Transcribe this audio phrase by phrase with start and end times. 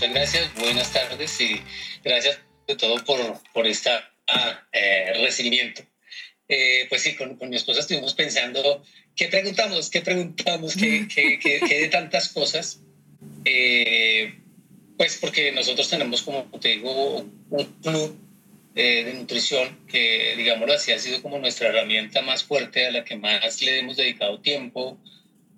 [0.00, 1.60] muchas gracias, buenas tardes y
[2.02, 3.20] gracias de todo por,
[3.52, 3.90] por este
[5.22, 5.82] recibimiento.
[6.48, 8.82] Eh, pues sí, con, con, mi esposa estuvimos pensando,
[9.14, 9.90] ¿qué preguntamos?
[9.90, 10.74] ¿Qué preguntamos?
[10.74, 12.80] ¿Qué, qué, qué, qué de tantas cosas?
[13.44, 14.38] Eh,
[14.96, 18.18] pues porque nosotros tenemos, como te digo, un club
[18.74, 23.04] eh, de nutrición que, digámoslo así, ha sido como nuestra herramienta más fuerte, a la
[23.04, 24.98] que más le hemos dedicado tiempo,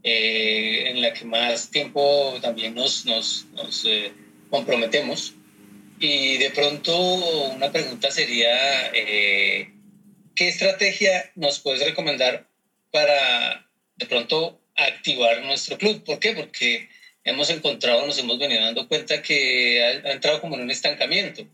[0.03, 3.87] eh, en la que más tiempo también nos, nos, nos
[4.53, 5.33] comprometemos.
[5.99, 6.95] Y de pronto
[7.57, 12.47] una pregunta sería, ¿qué estrategia nos puedes recomendar
[12.91, 13.67] para
[13.97, 16.05] de pronto activar nuestro club?
[16.05, 16.35] ¿Por qué?
[16.35, 16.89] Porque
[17.25, 21.47] hemos encontrado, nos hemos venido dando cuenta que ha, entrado como en un estancamiento,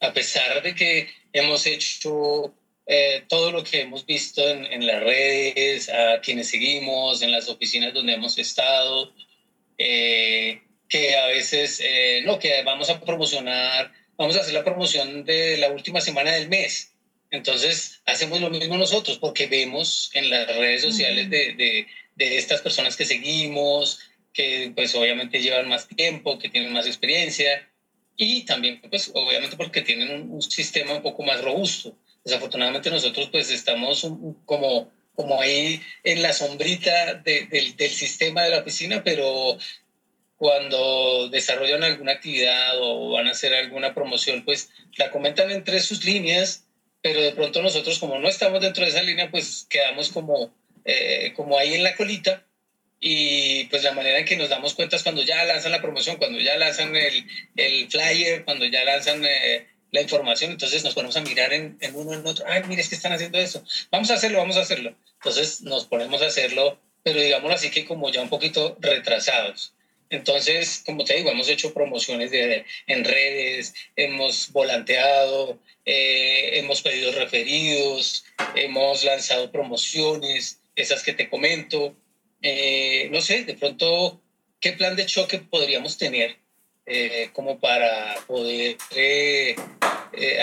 [0.00, 2.52] a pesar de que hemos hecho
[2.86, 7.94] eh, todo lo que hemos visto en, las redes, a quienes seguimos, en las oficinas
[7.94, 9.12] donde hemos estado,
[9.78, 10.60] eh,
[10.92, 15.56] que a veces, eh, no, que vamos a promocionar, vamos a hacer la promoción de
[15.56, 16.92] la última semana del mes.
[17.30, 22.60] Entonces, hacemos lo mismo nosotros porque vemos en las redes sociales de, de, de estas
[22.60, 24.00] personas que seguimos,
[24.34, 27.66] que pues obviamente llevan más tiempo, que tienen más experiencia
[28.18, 31.96] y también pues obviamente porque tienen un, sistema un poco más robusto.
[32.22, 34.06] Desafortunadamente nosotros pues estamos
[34.44, 39.56] como, como ahí en la sombrita del, del sistema de la oficina, pero
[40.42, 46.04] cuando desarrollan alguna actividad o van a hacer alguna promoción, pues la comentan entre sus
[46.04, 46.64] líneas,
[47.00, 50.52] pero de pronto nosotros como no estamos dentro de esa línea, pues quedamos como,
[50.84, 52.44] eh, como ahí en la colita
[52.98, 56.16] y pues la manera en que nos damos cuenta es cuando ya lanzan la promoción,
[56.16, 61.16] cuando ya lanzan el, el flyer, cuando ya lanzan eh, la información, entonces nos ponemos
[61.16, 64.10] a mirar en, en, uno en otro, ay, mire, es que están haciendo eso, vamos
[64.10, 64.92] a hacerlo, vamos a hacerlo.
[65.20, 69.72] Entonces nos ponemos a hacerlo, pero digámoslo así que como ya un poquito retrasados.
[70.12, 77.12] Entonces, como te digo, hemos hecho promociones de, en redes, hemos volanteado, eh, hemos pedido
[77.12, 78.24] referidos,
[78.54, 81.96] hemos lanzado promociones, esas que te comento,
[82.42, 84.20] eh, no sé, de pronto,
[84.60, 86.36] ¿qué plan de choque podríamos tener
[86.84, 89.56] eh, como para poder eh,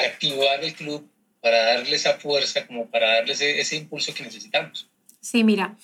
[0.08, 1.08] activar el club,
[1.42, 4.90] para darle esa fuerza, como para darle ese, impulso que necesitamos?
[5.22, 5.78] Sí, mira,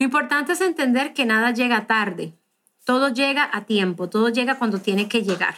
[0.00, 2.32] lo importante es entender que nada llega tarde,
[2.88, 5.56] todo llega a tiempo, todo llega cuando tiene que llegar.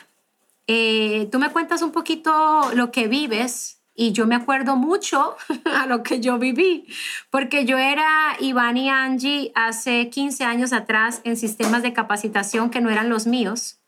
[0.66, 5.36] tú me cuentas un poquito lo que vives y yo me acuerdo mucho
[5.76, 6.88] a lo que yo viví,
[7.30, 12.80] porque yo era Iván y Angie hace 15 años atrás en sistemas de capacitación que
[12.80, 13.78] no eran los míos,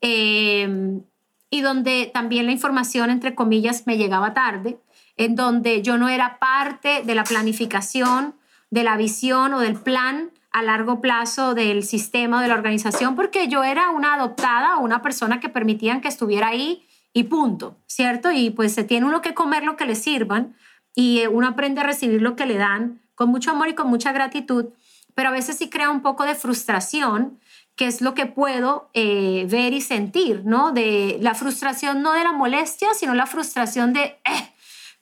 [0.00, 1.02] em,
[1.50, 4.80] y donde también la información, entre comillas, me llegaba tarde,
[5.16, 8.34] en donde yo no era parte de la planificación,
[8.70, 13.48] de la visión o del plan a largo plazo del sistema de la organización, porque
[13.48, 18.30] yo era una adoptada o una persona que permitían que estuviera ahí y punto, ¿cierto?
[18.32, 20.56] Y pues se tiene uno que comer lo que le sirvan
[20.94, 23.88] y eh, uno aprende a recibir lo que le dan con mucho amor y con
[23.88, 24.66] mucha gratitud,
[25.14, 27.40] pero a veces sí crea un poco de frustración,
[27.74, 30.72] que es lo que puedo eh, ver y sentir, ¿no?
[30.72, 34.52] De la frustración no de la molestia, sino la frustración de, eh,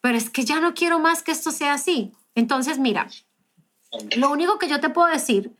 [0.00, 2.12] pero es que ya no quiero más que esto sea así.
[2.34, 3.08] Entonces, mira,
[4.16, 5.52] lo único que yo te puedo decir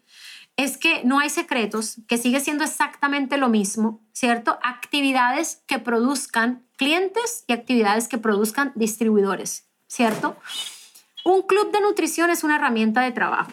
[0.57, 4.59] es que no hay secretos, que sigue siendo exactamente lo mismo, ¿cierto?
[4.63, 10.37] Actividades que produzcan clientes y actividades que produzcan distribuidores, ¿cierto?
[11.25, 13.53] Un club de nutrición es una herramienta de trabajo.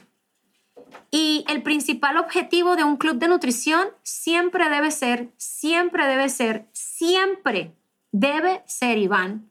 [1.09, 6.67] Y el principal objetivo de un club de nutrición siempre debe ser, siempre debe ser,
[6.71, 7.73] siempre
[8.11, 9.49] debe ser, Iván,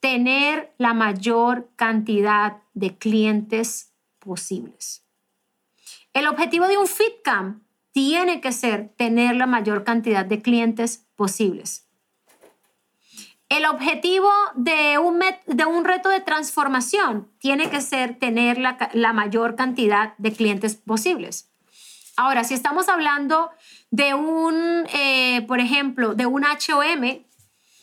[0.00, 3.92] tener la mayor cantidad de clientes
[4.28, 5.06] posibles.
[6.12, 7.62] El objetivo de un FitCamp
[7.92, 11.88] tiene que ser tener la mayor cantidad de clientes posibles.
[13.48, 19.56] El objetivo de un, de un reto de transformación tiene que ser tener la, mayor
[19.56, 21.50] cantidad de clientes posibles.
[22.14, 23.50] Ahora, si estamos hablando
[23.90, 27.24] de un, eh, por ejemplo, de un HOM,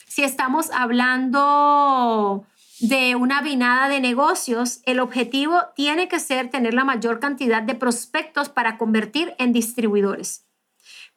[0.07, 2.45] si estamos hablando
[2.79, 7.75] de una vinada de negocios, el objetivo tiene que ser tener la mayor cantidad de
[7.75, 10.45] prospectos para convertir en distribuidores.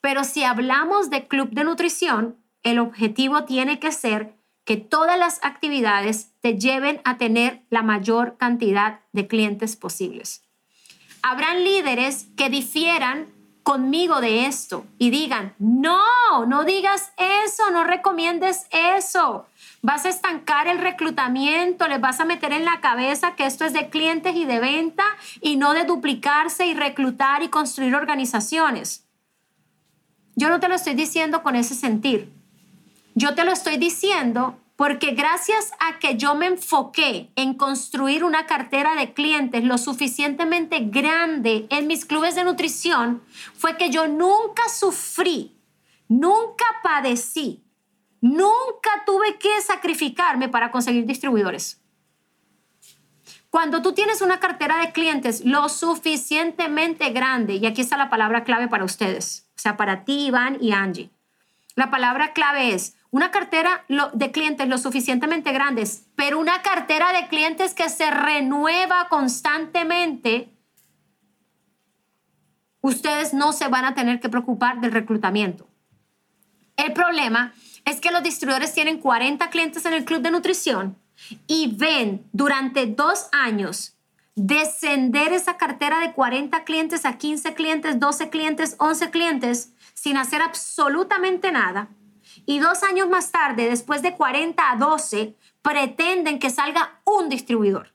[0.01, 4.35] Pero si hablamos de club de nutrición, el objetivo tiene que ser
[4.65, 10.43] que todas las actividades te lleven a tener la mayor cantidad de clientes posibles.
[11.23, 13.27] Habrán líderes que difieran
[13.63, 19.47] conmigo de esto y digan, no, no digas eso, no recomiendes eso
[19.83, 23.73] vas a estancar el reclutamiento, les vas a meter en la cabeza que esto es
[23.73, 25.05] de clientes y de venta
[25.41, 29.05] y no de duplicarse y reclutar y construir organizaciones.
[30.37, 32.33] yo no te lo estoy diciendo con ese sentir.
[33.17, 38.47] Yo te lo estoy diciendo porque gracias a que yo me enfoqué en construir una
[38.47, 43.25] cartera de clientes lo suficientemente grande en mis clubes de nutrición,
[43.57, 45.59] fue que yo nunca sufrí,
[46.07, 47.65] nunca padecí,
[48.21, 51.81] nunca tuve que sacrificarme para conseguir distribuidores.
[53.51, 58.45] Cuando tú tienes una cartera de clientes lo suficientemente grande, y aquí está la palabra
[58.45, 61.11] clave para ustedes, o sea, para ti, Iván y Angie,
[61.75, 67.29] la palabra clave es una cartera de clientes lo suficientemente grandes, pero una cartera de
[67.29, 70.53] clientes que se renueva constantemente,
[72.83, 75.69] ustedes no se van a tener que preocupar del reclutamiento.
[76.77, 77.55] El problema
[77.97, 80.97] que los distribuidores tienen 40 clientes en el club de nutrición
[81.47, 83.95] y ven durante dos años
[84.35, 90.43] descender esa cartera de 40 clientes a 15 clientes, 12 clientes, 11 clientes sin hacer
[90.43, 91.89] absolutamente nada
[92.47, 97.93] y dos años más tarde, después de 40 a 12, pretenden que salga un distribuidor.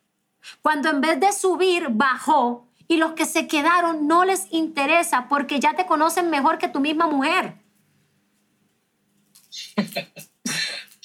[0.61, 5.59] Cuando en vez de subir, bajó y los que se quedaron no les interesa porque
[5.59, 7.62] ya te conocen mejor que tu misma mujer.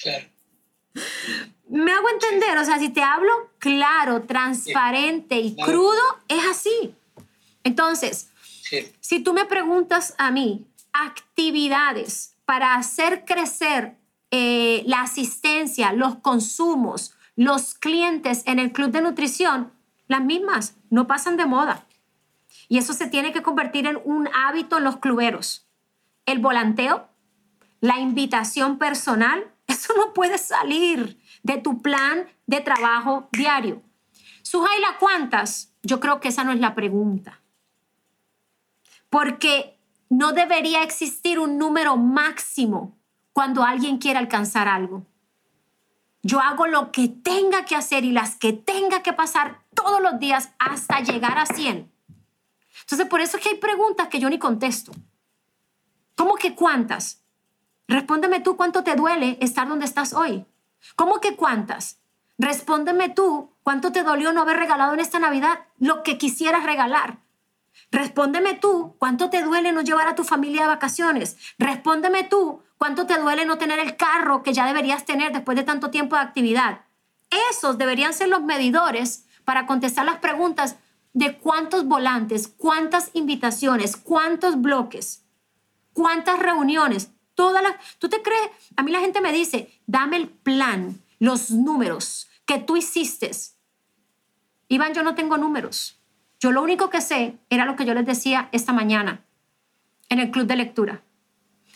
[0.01, 0.25] Claro.
[1.69, 6.95] Me hago entender, o sea, si te hablo claro, transparente y crudo, es así.
[7.63, 8.29] Entonces,
[8.99, 13.97] si tú me preguntas a mí, actividades para hacer crecer
[14.31, 19.71] eh, la asistencia, los consumos, los clientes en el club de nutrición,
[20.07, 21.85] las mismas, no pasan de moda.
[22.67, 25.67] Y eso se tiene que convertir en un hábito en los cluberos.
[26.25, 27.08] El volanteo,
[27.81, 33.81] la invitación personal, eso no puede salir de tu plan de trabajo diario.
[34.41, 35.73] Sujaila, ¿cuántas?
[35.83, 37.41] Yo creo que esa no es la pregunta.
[39.09, 39.79] Porque
[40.09, 42.97] no debería existir un número máximo
[43.31, 45.05] cuando alguien quiere alcanzar algo.
[46.21, 50.19] Yo hago lo que tenga que hacer y las que tenga que pasar todos los
[50.19, 51.89] días hasta llegar a 100.
[52.81, 54.91] Entonces, por eso es que hay preguntas que yo ni contesto.
[56.15, 57.23] ¿Cómo que cuántas?
[57.89, 60.45] Respóndeme tú cuánto te duele estar donde estás hoy.
[60.95, 61.99] ¿Cómo que cuántas?
[62.37, 67.17] Respóndeme tú cuánto te dolió no haber regalado en esta Navidad lo que quisieras regalar.
[67.91, 71.35] Respóndeme tú, ¿cuánto te duele no llevar a tu familia de vacaciones?
[71.57, 75.63] Respóndeme tú, ¿cuánto te duele no tener el carro que ya deberías tener después de
[75.63, 76.81] tanto tiempo de actividad?
[77.49, 80.75] Esos deberían ser los medidores para contestar las preguntas
[81.13, 85.25] de cuántos volantes, cuántas invitaciones, cuántos bloques,
[85.93, 87.09] cuántas reuniones,
[87.39, 87.75] todas las...
[87.99, 88.49] ¿Tú te crees?
[88.75, 93.31] A mí la gente me dice, dame el plan, los números que tú hiciste.
[94.67, 95.97] Iván, yo no tengo números.
[96.41, 99.21] Yo lo único que sé era lo que yo les decía esta mañana
[100.09, 101.01] en el club de lectura.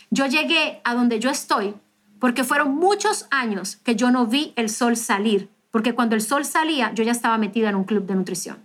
[0.10, 1.76] Yo llegué a donde yo estoy
[2.20, 6.44] porque fueron muchos años que yo no vi el sol salir, porque cuando el sol
[6.44, 8.58] salía yo ya estaba metida en un club de nutrición.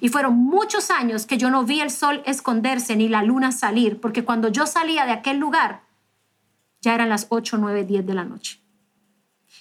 [0.00, 4.00] Y fueron muchos años que yo no vi el sol esconderse ni la luna salir,
[4.00, 5.82] porque cuando yo salía de aquel lugar
[6.82, 8.58] ya eran las 8, 9, 10 de la noche.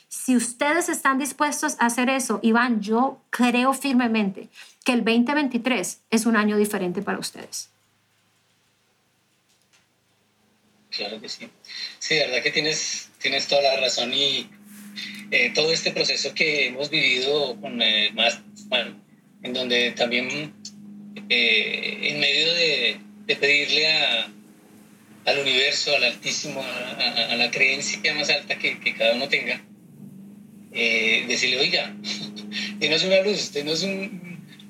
[0.10, 4.50] Si ustedes están dispuestos a hacer eso, Iván, yo creo firmemente
[4.84, 7.70] que el 2023 es un año diferente para ustedes.
[10.90, 11.50] Claro que sí.
[12.00, 14.50] Sí, de verdad que tienes, tienes toda la razón y
[15.32, 18.42] eh, todo este proceso que hemos vivido con eh, más,
[19.44, 20.54] en donde también
[21.30, 24.30] eh, en medio de, de pedirle a,
[25.26, 29.62] al universo, al Altísimo, a, la creencia más alta que, que cada uno tenga,
[30.72, 31.94] decirle, oiga,
[32.80, 34.22] denos una luz, denos un,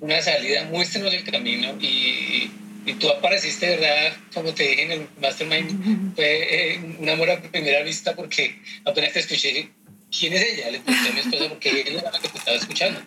[0.02, 2.52] una salida, muéstrenos el camino y,
[2.86, 4.14] y tú apareciste, ¿verdad?
[4.34, 9.14] Como te dije en el Mastermind, fue eh, un amor a primera vista porque apenas
[9.14, 9.70] te escuché,
[10.18, 10.72] ¿quién es ella?
[10.72, 13.00] Le pregunté a mi esposa porque ella era la que te estaba escuchando.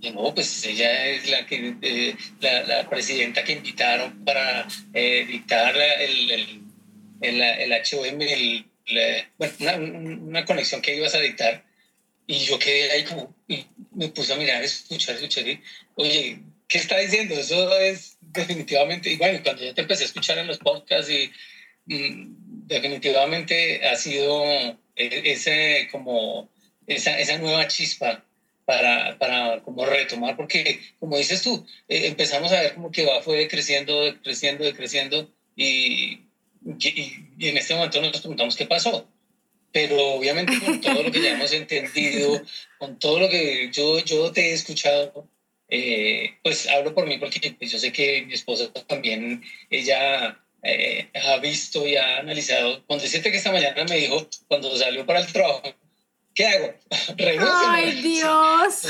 [0.00, 5.26] Y no, pues ella es la, que, eh, la, la, presidenta que invitaron para eh,
[5.26, 6.60] dictar el, el,
[7.20, 8.66] el, el HOM, el,
[9.38, 11.64] bueno, una, una, conexión que ibas a dictar.
[12.26, 15.60] Y yo quedé ahí como, y me puse a mirar, escuchar, escuchar, y,
[15.94, 17.34] oye, ¿qué está diciendo?
[17.34, 21.30] Eso es definitivamente, y bueno, cuando ya te empecé a escuchar en los podcasts y
[21.86, 24.44] mm, definitivamente ha sido
[24.96, 26.50] e, ese como
[26.86, 28.24] esa, esa nueva chispa
[28.64, 33.22] para, para como retomar, porque como dices tú, eh, empezamos a ver como que va,
[33.22, 36.25] fue creciendo, creciendo, creciendo y,
[36.78, 39.08] y, y en este momento nos preguntamos qué pasó
[39.76, 42.42] pero obviamente con todo lo que ya hemos entendido,
[42.78, 45.28] con todo lo que yo, yo te he escuchado,
[45.68, 51.10] eh, pues hablo por mí porque pues, yo sé que mi esposa también, ella eh,
[51.14, 52.86] ha visto y ha analizado.
[52.86, 55.62] Cuando decirte que esta mañana me dijo, cuando salió para el trabajo,
[56.34, 56.74] ¿qué hago?
[57.68, 58.86] ¡Ay, Dios!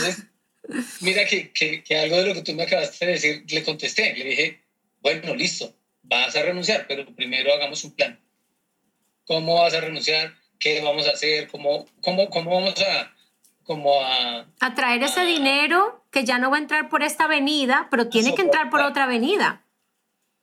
[1.01, 4.15] mira que, que, que, algo de lo que tú me acabaste de decir, le contesté,
[4.15, 4.61] le dije,
[5.01, 5.76] bueno, listo,
[6.09, 8.21] vas a renunciar, pero primero hagamos un plan.
[9.27, 10.35] ¿Cómo vas a renunciar?
[10.59, 11.49] ¿Qué vamos a hacer?
[11.49, 13.15] ¿Cómo, cómo, cómo vamos a,
[13.65, 14.47] como a...
[14.61, 18.35] A traer ese dinero que ya no va a entrar por esta avenida, pero tiene
[18.35, 19.65] que entrar por otra avenida.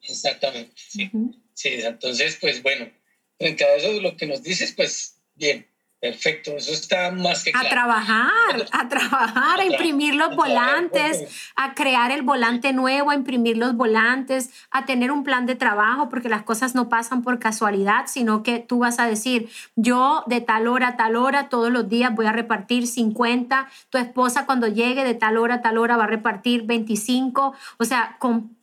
[0.01, 1.09] Exactamente, sí.
[1.53, 2.91] Sí, entonces, pues bueno,
[3.37, 5.67] frente a eso lo que nos dices, pues bien,
[6.03, 7.65] Perfecto, eso está más que claro.
[7.65, 13.55] A trabajar, a trabajar, a, imprimir los volantes, a crear el volante nuevo, a imprimir
[13.55, 18.07] los volantes, a tener un plan de trabajo, porque las cosas no pasan por casualidad,
[18.07, 21.87] sino que tú vas a decir, yo de tal hora a tal hora, todos los
[21.87, 25.95] días voy a repartir 50, tu esposa cuando llegue de tal hora a tal hora
[25.95, 28.57] va a repartir 25, o sea, con,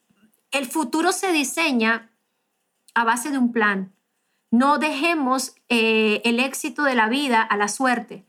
[0.50, 2.10] el futuro se diseña
[2.92, 3.94] a base de un plan
[4.50, 8.26] no dejemos eh, el éxito de la vida a la suerte.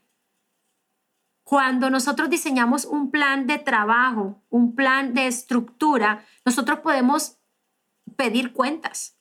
[1.43, 7.37] Cuando nosotros diseñamos un plan de trabajo, un plan de estructura, nosotros podemos
[8.15, 9.17] pedir cuentas.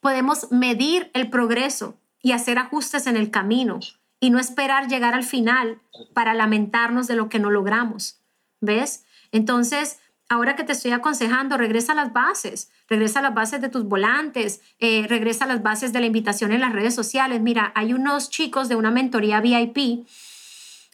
[0.00, 3.80] Podemos medir el progreso y hacer ajustes en el camino
[4.20, 5.80] y no esperar llegar al final
[6.12, 8.20] para lamentarnos de lo que no logramos.
[8.60, 9.04] ¿Ves?
[9.32, 13.68] Entonces, ahora que te estoy aconsejando, regresa a las bases, regresa a las bases de
[13.68, 17.40] tus volantes, eh, regresa a las bases de la invitación en las redes sociales.
[17.40, 20.06] Mira, hay unos chicos de una mentoría VIP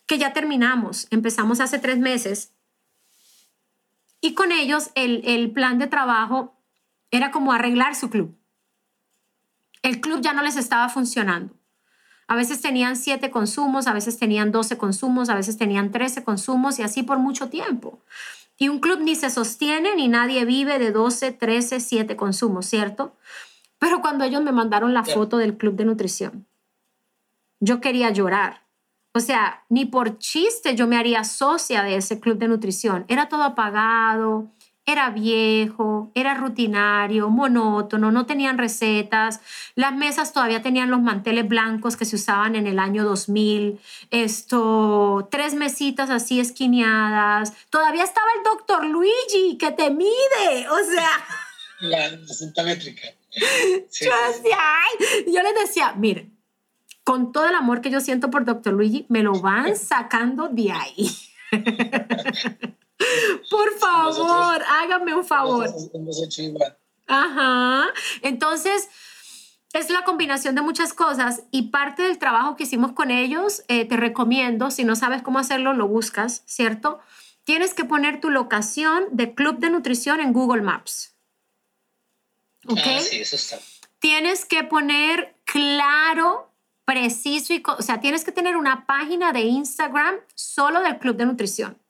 [0.06, 2.52] que ya terminamos, empezamos hace tres meses
[4.20, 6.54] y con ellos el, el plan de trabajo
[7.10, 8.36] era como arreglar su club.
[9.82, 11.54] El club ya no les estaba funcionando.
[12.28, 16.78] A veces tenían siete consumos, a veces tenían 12 consumos, a veces tenían 13 consumos
[16.78, 18.00] y así por mucho tiempo.
[18.58, 23.16] Y un club ni se sostiene ni nadie vive de 12, 13, 7 consumos, ¿cierto?
[23.78, 26.46] Pero cuando ellos me mandaron la foto del club de nutrición,
[27.60, 28.62] yo quería llorar.
[29.14, 33.04] O sea, ni por chiste yo me haría socia de ese club de nutrición.
[33.08, 34.50] Era todo apagado,
[34.84, 39.40] era viejo, era rutinario, monótono, no tenían recetas,
[39.74, 45.28] las mesas todavía tenían los manteles blancos que se usaban en el año 2000, esto,
[45.30, 51.10] tres mesitas así esquineadas, todavía estaba el doctor Luigi que te mide, o sea...
[51.80, 53.02] La, cinta métrica.
[53.34, 54.10] yo,
[55.26, 56.38] yo les decía, miren,
[57.04, 60.72] con todo el amor que yo siento por doctor Luigi, me lo van sacando de
[60.72, 61.10] ahí.
[63.50, 65.68] Por favor, hágame un favor.
[67.06, 67.86] Ajá.
[68.22, 68.88] Entonces,
[69.72, 73.84] es la combinación de muchas cosas y parte del trabajo que hicimos con ellos, eh,
[73.86, 77.00] te recomiendo, si no sabes cómo hacerlo, lo buscas, ¿cierto?
[77.44, 81.14] Tienes que poner tu locación de club de nutrición en Google Maps.
[82.68, 82.78] ¿Ok?
[82.84, 83.58] Ah, sí, eso está.
[83.98, 86.52] Tienes que poner claro,
[86.84, 91.26] preciso y, o sea, tienes que tener una página de Instagram solo del club de
[91.26, 91.81] nutrición.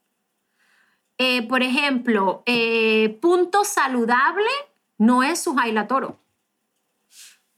[1.25, 4.51] Eh, por ejemplo, eh, punto saludable
[4.99, 6.19] no es Sujaila Toro.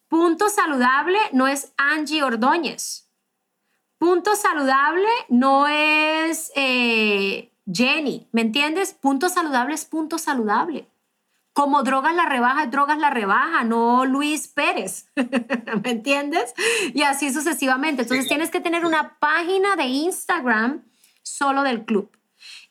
[0.06, 3.08] Punto saludable no es Angie Ordóñez.
[3.96, 8.92] Punto saludable no es eh, Jenny, ¿me entiendes?
[8.92, 10.86] Punto saludable es punto saludable.
[11.54, 15.06] Como drogas la rebaja, drogas la rebaja, no Luis Pérez,
[15.82, 16.52] ¿me entiendes?
[16.92, 18.02] Y así sucesivamente.
[18.02, 20.84] Entonces tienes que tener una página de Instagram
[21.22, 22.14] solo del club.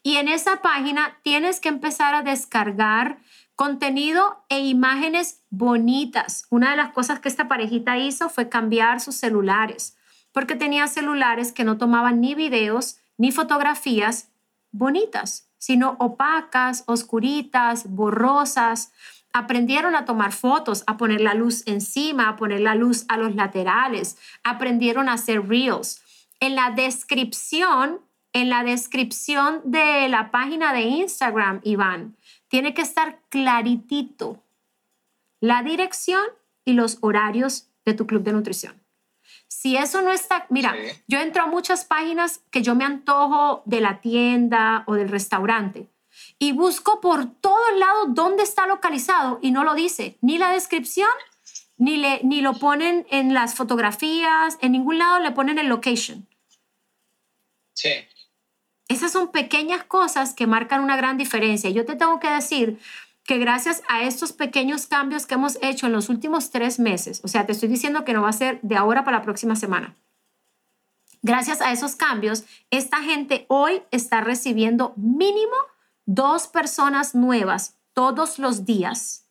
[0.02, 3.20] Y en esa página tienes que empezar a descargar
[3.56, 6.46] contenido e imágenes bonitas.
[6.50, 9.96] Una de las cosas que esta parejita hizo fue cambiar sus celulares,
[10.32, 14.32] porque tenía celulares que no tomaban ni videos ni fotografías
[14.72, 18.92] bonitas, sino opacas, oscuritas, borrosas.
[19.32, 23.36] Aprendieron a tomar fotos, a poner la luz encima, a poner la luz a los
[23.36, 24.18] laterales.
[24.44, 26.02] Aprendieron a hacer reels.
[26.40, 28.02] En la descripción
[28.34, 34.44] en la descripción de la página de Instagram, Iván, tiene que estar claritito
[35.40, 36.24] la dirección
[36.66, 38.82] y los horarios de tu club de nutrición.
[39.48, 40.76] Si eso no está, mira,
[41.08, 45.88] yo entro a muchas páginas que yo me antojo de la tienda o del restaurante
[46.40, 51.10] y busco por todos lados dónde está localizado y no lo dice, ni la descripción,
[51.78, 56.28] ni, le, ni lo ponen en las fotografías, en ningún lado le ponen el location.
[57.74, 57.90] Sí.
[58.94, 61.70] Esas son pequeñas cosas que marcan una gran diferencia.
[61.70, 62.80] Yo te tengo que decir
[63.26, 67.28] que gracias a estos pequeños cambios que hemos hecho en los últimos tres meses, o
[67.28, 69.96] sea, te estoy diciendo que no va a ser de ahora para la próxima semana.
[71.22, 75.56] Gracias a esos cambios, esta gente hoy está recibiendo mínimo
[76.06, 79.24] dos personas nuevas todos los días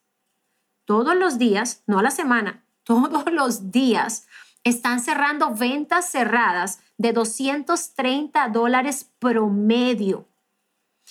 [0.84, 4.26] todos los días, no a la semana, todos los días
[4.64, 10.28] están cerrando ventas cerradas de 230 dólares promedio.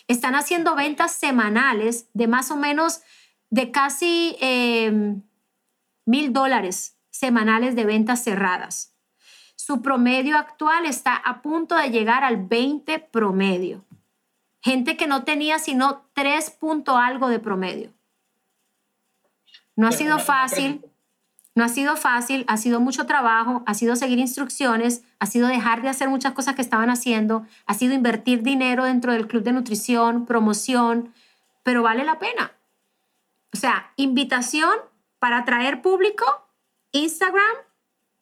[0.08, 3.02] Están haciendo ventas semanales de más o menos
[3.50, 5.22] de casi em,
[6.06, 8.96] mil dólares semanales de ventas cerradas.
[9.58, 13.84] Su promedio actual está a punto de llegar al 20 promedio.
[14.62, 17.92] Gente que no tenía sino 3 punto algo de promedio.
[19.76, 20.86] No ha sido fácil,
[21.54, 25.82] no ha sido fácil, ha sido mucho trabajo, ha sido seguir instrucciones, ha sido dejar
[25.82, 29.52] de hacer muchas cosas que estaban haciendo, ha sido invertir dinero dentro del club de
[29.52, 31.14] nutrición, promoción,
[31.64, 32.54] pero vale la pena.
[33.54, 34.72] O sea, invitación
[35.20, 36.26] para atraer público,
[36.94, 37.56] Instagram,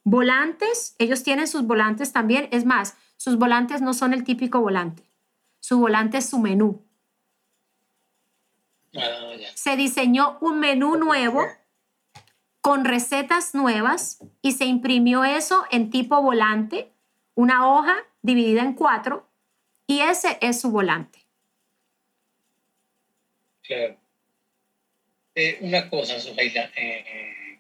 [0.04, 5.04] volantes, ellos tienen sus volantes también, es más, sus volantes no son el típico volante,
[5.60, 6.84] su volante es su menú.
[8.96, 11.46] Ah, se diseñó un menú nuevo
[12.62, 16.92] con recetas nuevas y se imprimió eso en tipo volante,
[17.36, 19.30] una hoja dividida en cuatro,
[19.88, 21.20] y ese es su volante.
[23.64, 23.98] Claro.
[25.36, 27.60] Eh, una cosa, Sofaila, eh,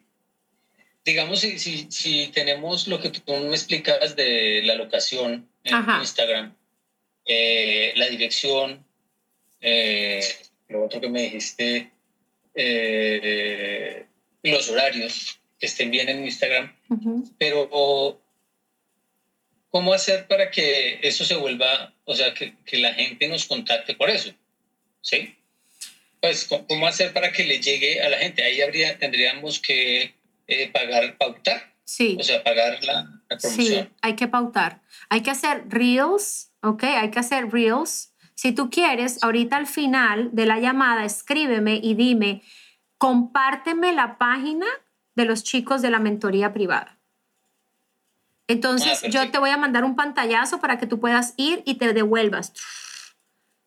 [1.05, 6.55] digamos, si, si, tenemos lo que tú me explicas de la locación en Instagram,
[7.25, 8.85] eh, la dirección,
[10.67, 11.91] lo otro que me dijiste,
[14.43, 16.73] los horarios que estén bien en Instagram,
[17.37, 18.21] pero
[19.69, 23.95] ¿cómo hacer para que eso se vuelva, o sea, que, que, la gente nos contacte
[23.95, 24.31] por eso?
[25.01, 25.35] ¿Sí?
[26.21, 28.43] Pues, ¿cómo hacer para que le llegue a la gente?
[28.43, 30.13] Ahí habría, tendríamos que
[30.47, 31.73] eh, pagar, pautar.
[31.85, 32.17] Sí.
[32.19, 33.85] O sea, pagar la, la, promoción.
[33.85, 34.81] Sí, hay que pautar.
[35.09, 36.83] Hay que hacer reels, ¿ok?
[36.83, 38.13] Hay que hacer reels.
[38.35, 42.41] Si tú quieres, ahorita al final de la llamada, escríbeme y dime,
[42.99, 44.67] compárteme la página
[45.15, 46.99] de los chicos de la mentoría privada.
[48.47, 51.75] Entonces, ah, yo te voy a mandar un pantallazo para que tú puedas ir y
[51.75, 52.53] te devuelvas.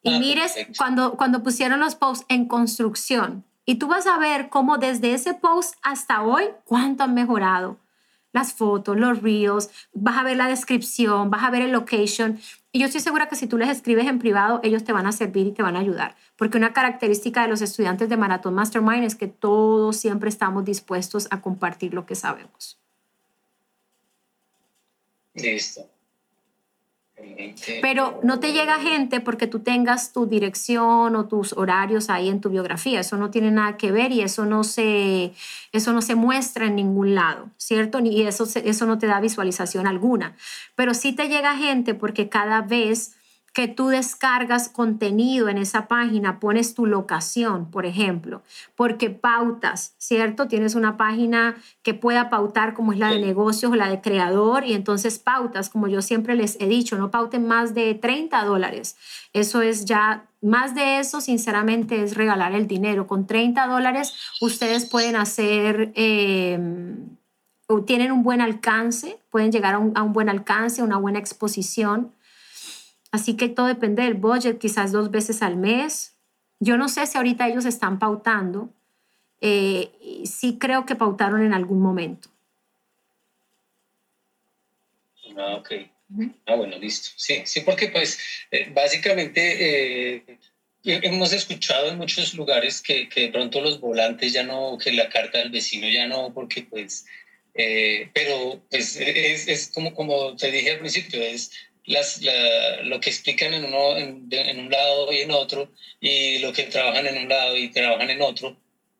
[0.03, 3.45] Y ah, mires cuando, cuando pusieron los posts en construcción.
[3.65, 7.79] Y tú vas a ver cómo desde ese post hasta hoy, cuánto han mejorado.
[8.33, 12.41] Las fotos, los reels, vas a ver la descripción, vas a ver el location.
[12.75, 15.13] Y yo estoy segura que si tú les escribes en privado, ellos te van a
[15.13, 16.17] servir y te van a ayudar.
[16.37, 21.29] Porque una característica de los estudiantes de Marathon Mastermind es que todos siempre estamos dispuestos
[21.31, 22.81] a compartir lo que sabemos.
[25.35, 25.87] Listo.
[27.81, 32.41] Pero no te llega gente porque tú tengas tu dirección o tus horarios ahí en
[32.41, 33.01] tu biografía.
[33.01, 35.33] Eso no tiene nada que ver y eso no se,
[35.73, 38.01] eso no se muestra en ningún lado, ¿cierto?
[38.01, 40.35] Y eso, eso no te da visualización alguna.
[40.75, 43.17] Pero sí te llega gente porque cada vez
[43.53, 48.43] que tú descargas contenido en esa página, pones tu locación, por ejemplo,
[48.77, 50.49] porque pautas, ¿cierto?
[50.49, 54.65] Tienes una página que pueda pautar como es la de negocios o la de creador
[54.65, 58.97] y entonces pautas, como yo siempre les he dicho, no pauten más de 30 dólares.
[59.35, 63.07] Eso es ya, más de eso, sinceramente, es regalar el dinero.
[63.07, 65.93] Con 30 dólares ustedes pueden hacer...
[65.95, 67.17] Em,
[67.87, 72.13] tienen un buen alcance, pueden llegar a un, a un buen alcance, una buena exposición
[73.13, 76.17] Así que todo depende del budget, quizás dos veces al mes.
[76.61, 78.73] Yo no sé si ahorita ellos están pautando.
[79.43, 79.91] Eh,
[80.25, 82.31] sí creo que pautaron en algún momento.
[85.37, 85.73] Ah, ok.
[86.47, 87.11] Ah, bueno, listo.
[87.17, 88.19] Sí, sí, porque pues
[88.51, 90.39] eh, básicamente eh,
[90.85, 95.11] hemos escuchado en muchos lugares que, que, de pronto los volantes ya no, que la
[95.11, 97.05] carta del vecino ya no, porque pues,
[97.53, 101.51] pero pues es, es, como, como te dije al principio, es
[101.85, 102.21] las,
[102.85, 107.07] lo que explican en, uno, en, un lado y en otro, y lo que trabajan
[107.07, 108.57] en un lado y trabajan en otro,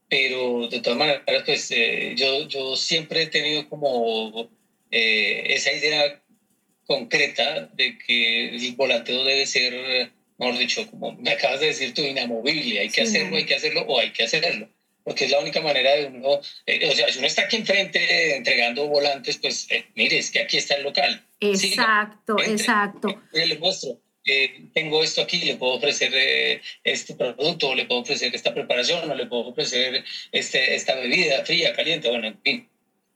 [0.09, 4.51] pero de todas maneras, pues eh, yo, yo siempre he tenido como
[4.91, 6.23] eh, esa idea
[6.87, 12.03] concreta de que el volanteo debe ser, mejor dicho, como me acabas de decir tú,
[12.03, 14.69] inamovible, hay que hacerlo, hay que hacerlo o hay que hacerlo.
[15.05, 18.37] Porque es la única manera de uno, eh, o sea, si uno está aquí enfrente
[18.37, 21.25] entregando volantes, pues eh, mire, es que aquí está el local.
[21.43, 23.09] Exacto, exacto.
[23.33, 26.13] Yo le muestro, eh, tengo esto aquí, le puedo ofrecer
[26.85, 31.75] este producto, le puedo ofrecer esta preparación, o le puedo ofrecer este, esta bebida fría,
[31.75, 32.69] caliente, bueno, en fin.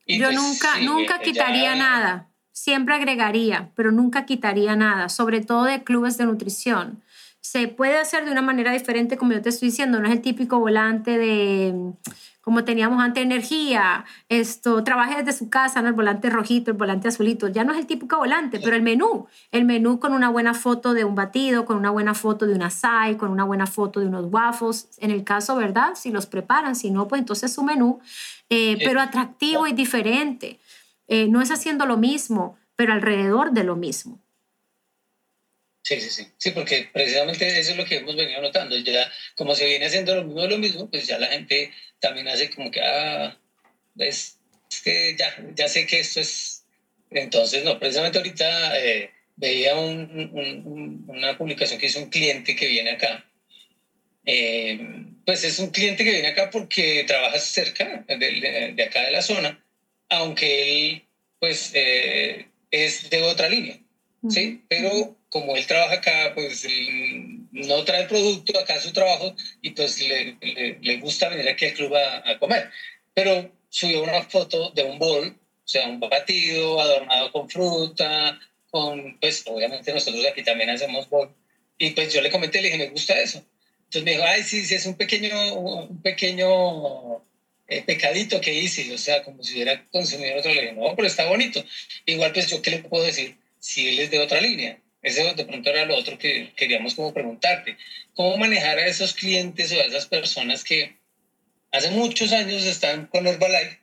[0.08, 5.82] Yo pues, nunca, nunca quitaría nada, siempre agregaría, pero nunca quitaría nada, sobre todo de
[5.84, 7.02] clubes de nutrición
[7.50, 10.20] se puede hacer de una manera diferente, como yo te estoy diciendo, no es el
[10.20, 11.72] típico volante de,
[12.46, 15.88] como teníamos antes energía, esto, trabaje desde su casa, ¿no?
[15.88, 19.26] el volante rojito, el volante azulito, ya no es el típico volante, pero el menú,
[19.50, 22.70] el menú con una buena foto de un batido, con una buena foto de una
[22.70, 25.96] SAI, con una buena foto de unos waffles, en el caso, ¿verdad?
[25.96, 27.98] Si los preparan, si no, pues entonces su menú,
[28.48, 30.60] eh, pero atractivo y diferente.
[31.08, 34.20] Eh, no es haciendo lo mismo, pero alrededor de lo mismo.
[35.86, 36.26] Sí, sí, sí.
[36.36, 38.76] Sí, porque precisamente eso es lo que hemos venido notando.
[38.76, 42.50] Ya, como se viene haciendo lo mismo lo mismo, pues ya la gente también hace
[42.50, 43.38] como que, ah,
[43.94, 44.38] ves,
[44.70, 46.64] es que ya, ya sé que esto es.
[47.10, 52.90] Entonces, no, precisamente ahorita eh, veía un, una publicación que hizo un cliente que viene
[52.90, 53.24] acá.
[54.24, 54.78] Eh,
[55.24, 59.22] pues es un cliente que viene acá porque trabaja cerca de, de, acá de la
[59.22, 59.64] zona,
[60.08, 61.02] aunque él,
[61.38, 63.78] pues, eh, es de otra línea,
[64.28, 64.62] ¿sí?
[64.68, 66.64] Pero como él trabaja acá, pues
[67.56, 70.36] no trae producto acá a su trabajo y pues le,
[70.82, 72.70] le, gusta venir aquí al club a, comer.
[73.14, 78.38] Pero subió una foto de un bol, o sea, un batido adornado con fruta,
[78.70, 81.34] con, pues obviamente nosotros aquí también hacemos bol.
[81.78, 83.42] Y pues yo le comenté, le dije, me gusta eso.
[83.84, 87.22] Entonces me dijo, ay, sí, sí, es un pequeño, un pequeño
[87.68, 90.52] eh, pecadito que hice, o sea, como si hubiera consumido otro.
[90.52, 91.64] Le dije, no, pero está bonito.
[92.04, 93.36] Igual, pues yo, ¿qué le puedo decir?
[93.58, 97.14] Si él es de otra línea ese de pronto era lo otro que queríamos como
[97.14, 97.76] preguntarte.
[98.14, 100.96] ¿Cómo manejar a esos clientes o a esas personas que
[101.70, 103.78] hace muchos años están con Herbalife,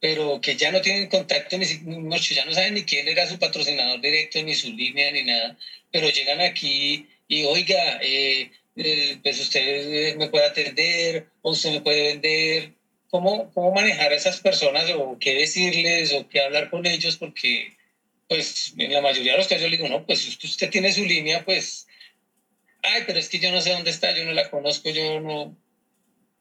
[0.00, 4.00] pero que ya no tienen contacto, ni, ya no saben ni quién era su patrocinador
[4.00, 5.58] directo, ni su línea, ni nada,
[5.90, 11.80] pero llegan aquí y, oiga, eh, eh, pues usted me puede atender o usted me
[11.80, 12.72] puede vender.
[13.10, 17.16] ¿Cómo, ¿Cómo manejar a esas personas o qué decirles o qué hablar con ellos?
[17.16, 17.72] Porque
[18.32, 21.04] pues en la mayoría de los casos yo le digo, no, pues usted tiene su
[21.04, 21.86] línea, pues,
[22.82, 25.54] ay, pero es que yo no sé dónde está, yo no la conozco, yo no,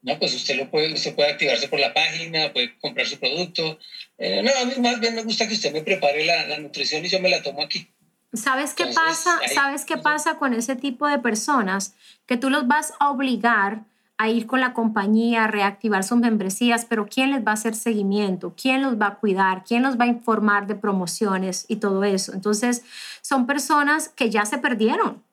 [0.02, 3.78] no, pues usted lo puede, usted puede activarse por la página, puede comprar su producto.
[4.18, 7.04] Eh, no, a mí más bien me gusta que usted me prepare la, la nutrición
[7.04, 7.90] y yo me la tomo aquí.
[8.32, 9.42] ¿Sabes qué pasa?
[9.54, 11.96] ¿Sabes qué pasa con ese tipo de personas?
[12.26, 13.82] Que tú los vas a obligar
[14.22, 17.74] a ir con la compañía, a reactivar sus membresías, pero ¿quién les va a hacer
[17.74, 18.54] seguimiento?
[18.56, 19.64] ¿Quién los va a cuidar?
[19.64, 22.34] ¿Quién los va a informar de promociones y todo eso?
[22.34, 22.84] Entonces,
[23.22, 25.24] son personas que ya se perdieron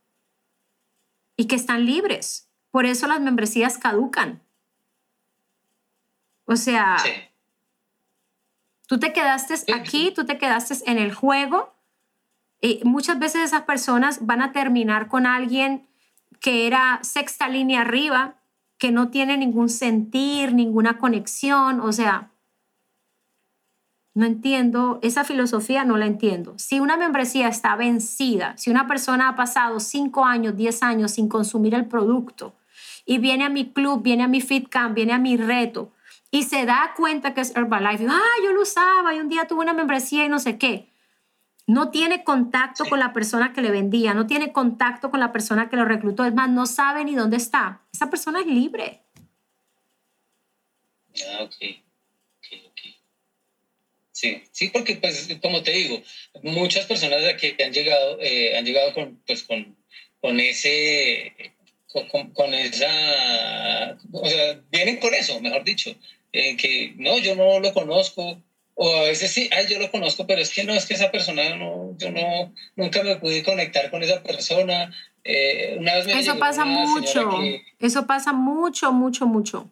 [1.36, 2.48] y que están libres.
[2.70, 4.40] Por eso las membresías caducan.
[6.46, 6.96] O sea,
[8.86, 11.74] tú te quedaste aquí, tú te quedaste en el juego.
[12.62, 15.86] Y muchas veces esas personas van a terminar con alguien
[16.40, 18.37] que era sexta línea arriba
[18.78, 22.30] que no tiene ningún sentir, ninguna conexión, o sea,
[24.14, 26.54] no entiendo, esa filosofía no la entiendo.
[26.58, 31.28] Si una membresía está vencida, si una persona ha pasado 5 años, 10 años sin
[31.28, 32.54] consumir el producto
[33.04, 35.92] y viene a mi club, viene a mi FitCamp, viene a mi reto
[36.30, 39.60] y se da cuenta que es Herbalife, ah, yo lo usaba y un día tuve
[39.60, 40.88] una membresía y no sé qué,
[41.68, 45.68] no tiene contacto con la persona que le vendía, no tiene contacto con la persona
[45.68, 47.82] que lo reclutó, es más, no sabe ni dónde está.
[47.92, 49.02] Esa persona es libre.
[51.30, 51.54] Ah, ok.
[54.10, 56.02] Sí, sí, porque pues como te digo,
[56.42, 59.76] muchas personas de aquí han llegado, eh, han llegado con, pues, con,
[60.22, 61.34] con ese,
[61.86, 65.94] con, con, esa, o sea, vienen con eso, mejor dicho,
[66.32, 68.42] eh, que no, yo no lo conozco,
[68.80, 71.10] o a veces sí, ay, yo lo conozco, pero es que no, es que esa
[71.10, 74.94] persona, no, yo no, nunca me pude conectar con esa persona.
[75.24, 77.28] Eh, una vez me eso pasa mucho,
[77.80, 79.68] eso pasa mucho, mucho, mucho.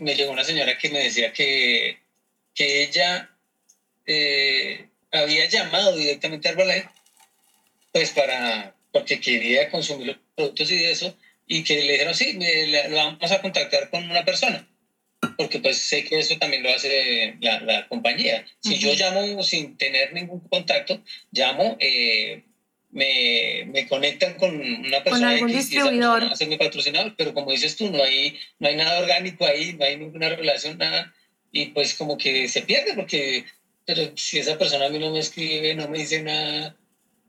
[0.00, 2.00] me llegó una señora que me decía que,
[2.52, 3.30] que ella
[4.06, 6.88] eh, había llamado directamente a Herbalife,
[7.92, 12.36] pues para, porque quería consumir los productos y eso, y que le dijeron, sí,
[12.88, 14.66] lo vamos a contactar con una persona
[15.36, 18.44] porque pues sé que eso también lo hace la, la compañía.
[18.60, 22.42] Si yo llamo sin tener ningún contacto, llamo, eh,
[22.90, 26.22] me, me, conectan con una persona con algún distribuidor.
[26.22, 29.72] Y esa mi patrocinador, pero como dices tú, no hay, no hay nada orgánico ahí,
[29.72, 31.12] no hay ninguna relación, nada,
[31.50, 33.44] y pues como que se pierde, porque
[33.86, 36.76] pero si esa persona a mí no me escribe, no me dice nada,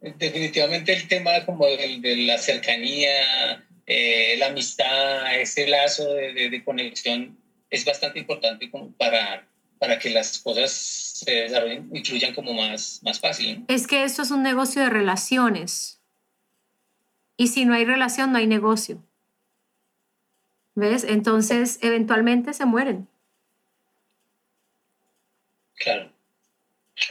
[0.02, 6.50] definitivamente el tema como de, de la cercanía, eh, la amistad, ese lazo de, de,
[6.50, 7.38] de conexión
[7.70, 9.48] es bastante importante como para,
[9.80, 13.66] para que las cosas se desarrollen y fluyan como más, más fácil.
[13.68, 16.00] Es que esto es un negocio de relaciones.
[17.38, 19.04] Y si no hay relación, no hay negocio.
[20.76, 21.04] ¿Ves?
[21.04, 23.08] Entonces, eventualmente se mueren.
[25.76, 26.12] Claro.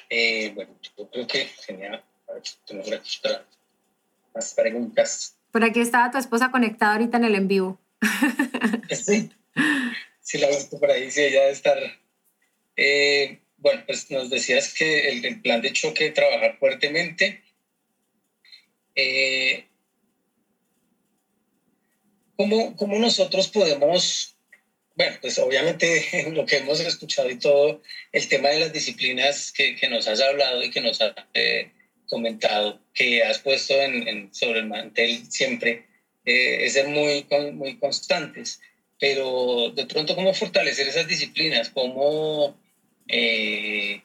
[0.09, 2.03] Eh, bueno, yo creo que genial.
[2.29, 3.19] A ver, tengo por aquí
[4.35, 5.37] más preguntas.
[5.51, 7.79] Por aquí estaba tu esposa conectada ahorita en el en vivo.
[8.91, 9.31] Sí.
[10.35, 11.79] Si la he por ahí, si ella debe estar.
[12.77, 17.41] Eh, bueno, pues nos decías que el, plan de choque, trabajar fuertemente.
[18.97, 19.67] Eh,
[22.37, 24.37] ¿cómo, ¿Cómo nosotros podemos
[24.97, 29.77] bueno, pues obviamente lo que hemos escuchado y todo, el tema de las disciplinas que,
[29.77, 31.71] que nos has hablado y que nos has eh,
[32.07, 35.87] comentado, que has puesto en, sobre el mantel siempre,
[36.25, 38.61] eh, es ser muy, muy constantes.
[38.99, 41.71] Pero de pronto, ¿cómo fortalecer esas disciplinas?
[41.71, 42.59] ¿Cómo,
[43.09, 44.03] eh,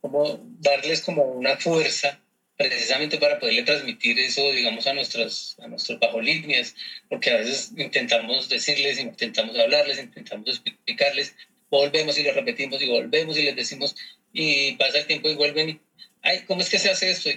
[0.00, 2.20] cómo darles como una fuerza
[2.60, 6.74] precisamente para poderle transmitir eso, digamos, a nuestras, a nuestras bajo líneas,
[7.08, 11.34] porque a veces intentamos decirles, intentamos hablarles, intentamos explicarles,
[11.70, 13.96] volvemos y les repetimos y volvemos y les decimos,
[14.34, 15.80] y pasa el tiempo y vuelven y,
[16.20, 17.30] ay, ¿cómo es que se hace esto?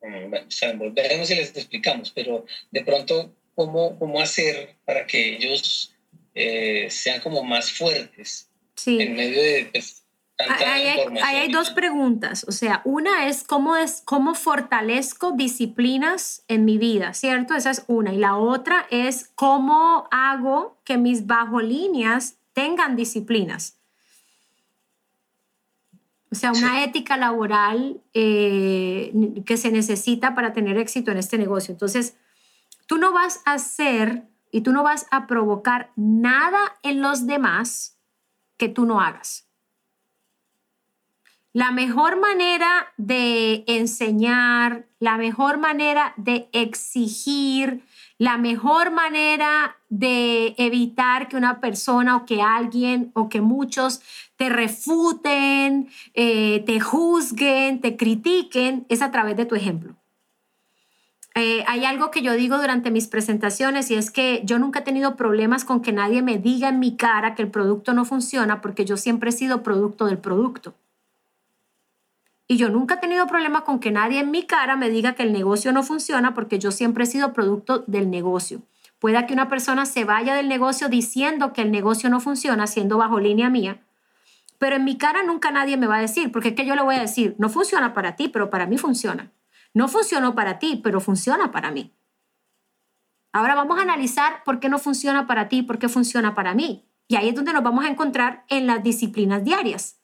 [0.00, 5.36] bueno, o sea, volvemos y les explicamos, pero de pronto, ¿cómo, cómo hacer para que
[5.36, 5.94] ellos
[6.38, 8.48] eh, sean como más fuertes
[8.86, 9.68] en medio de...
[9.72, 10.04] Pues,
[10.38, 10.86] Ahí
[11.20, 17.12] hay, dos preguntas, o sea, una es cómo, es cómo fortalezco disciplinas en mi vida,
[17.12, 17.54] ¿cierto?
[17.54, 18.14] Esa es una.
[18.14, 23.78] Y la otra es cómo hago que mis bajo líneas tengan disciplinas.
[26.30, 29.12] O sea, una ética laboral eh,
[29.44, 31.72] que se necesita para tener éxito en este negocio.
[31.72, 32.14] Entonces,
[32.86, 37.98] tú no vas a hacer y tú no vas a provocar nada en los demás
[38.56, 39.48] que tú no hagas.
[41.52, 47.82] La mejor manera de enseñar, la mejor manera de exigir,
[48.18, 54.02] la mejor manera de evitar que una persona o que alguien o que muchos
[54.36, 59.97] te refuten, eh, te juzguen, te critiquen, es a través de tu ejemplo.
[61.40, 64.82] Eh, hay algo que yo digo durante mis presentaciones y es que yo nunca he
[64.82, 68.60] tenido problemas con que nadie me diga en mi cara que el producto no funciona
[68.60, 70.74] porque yo siempre he sido producto del producto.
[72.48, 75.22] Y yo nunca he tenido problema con que nadie en mi cara me diga que
[75.22, 78.62] el negocio no funciona porque yo siempre he sido producto del negocio.
[78.98, 82.98] Pueda que una persona se vaya del negocio diciendo que el negocio no funciona, siendo
[82.98, 83.80] bajo línea mía,
[84.58, 86.82] pero en mi cara nunca nadie me va a decir, porque es que yo le
[86.82, 89.30] voy a decir, no funciona para ti, pero para mí funciona.
[89.74, 91.94] No funcionó para ti, pero funciona para mí.
[93.32, 96.88] Ahora vamos a analizar por qué no funciona para ti, por qué funciona para mí.
[97.06, 99.98] Y ahí es donde nos vamos a encontrar en las disciplinas diarias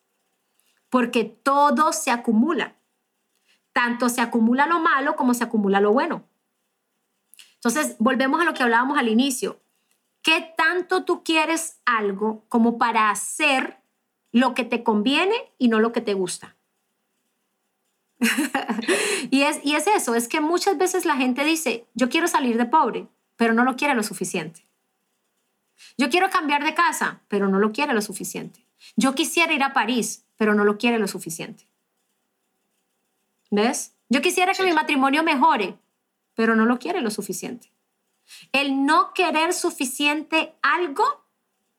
[0.95, 2.77] porque todo se acumula.
[3.73, 6.23] Tanto se acumula lo malo como se acumula lo bueno.
[7.57, 9.61] Entonces, volvemos a lo que hablábamos al inicio.
[10.23, 13.81] ¿Qué tanto tú quieres algo como para hacer
[14.31, 16.55] lo que te conviene y no lo que te gusta?
[19.31, 22.57] y, es, y es eso, es que muchas veces la gente dice, yo quiero salir
[22.57, 24.67] de pobre, pero no lo quiere lo suficiente.
[25.99, 28.67] Yo quiero cambiar de casa, pero no lo quiere lo suficiente.
[28.97, 31.67] Yo quisiera ir a París, pero no lo quiere lo suficiente.
[33.51, 33.95] ¿Ves?
[34.09, 35.79] Yo quisiera que mi matrimonio mejore,
[36.35, 37.73] pero no lo quiere lo suficiente.
[38.53, 41.05] El no querer suficiente algo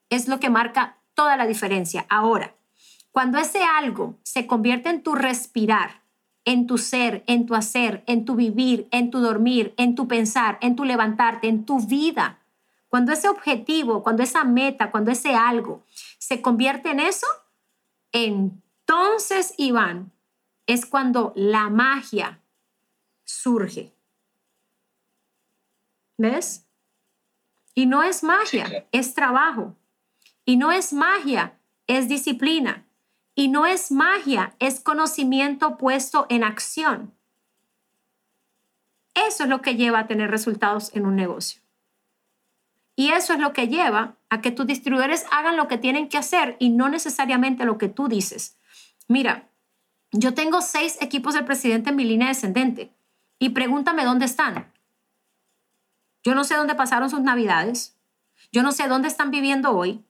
[0.09, 2.05] es lo que marca toda la diferencia.
[2.09, 2.55] Ahora,
[3.11, 6.01] cuando ese algo se convierte en tu respirar,
[6.45, 10.57] en tu ser, en tu hacer, en tu vivir, en tu dormir, en tu pensar,
[10.61, 12.39] en tu levantarte, en tu vida,
[12.87, 15.83] cuando ese objetivo, cuando esa meta, cuando ese algo
[16.17, 17.27] se convierte en eso,
[18.13, 20.13] entonces, Iván,
[20.65, 22.39] es cuando la magia
[23.25, 23.91] surge.
[26.17, 26.65] ¿Ves?
[27.73, 29.75] Y no es magia, es trabajo.
[30.45, 32.84] Y no es magia, es disciplina.
[33.35, 37.13] Y no es magia, es conocimiento puesto en acción.
[39.13, 41.61] Eso es lo que lleva a tener resultados en un negocio.
[42.95, 46.17] Y eso es lo que lleva a que tus distribuidores hagan lo que tienen que
[46.17, 48.57] hacer y no necesariamente lo que tú dices.
[49.07, 49.49] Mira,
[50.11, 52.95] yo tengo seis equipos del presidente en mi línea descendente
[53.37, 54.71] y pregúntame dónde están.
[56.23, 57.97] Yo no sé dónde pasaron sus navidades.
[58.51, 60.03] Yo no sé dónde están viviendo hoy.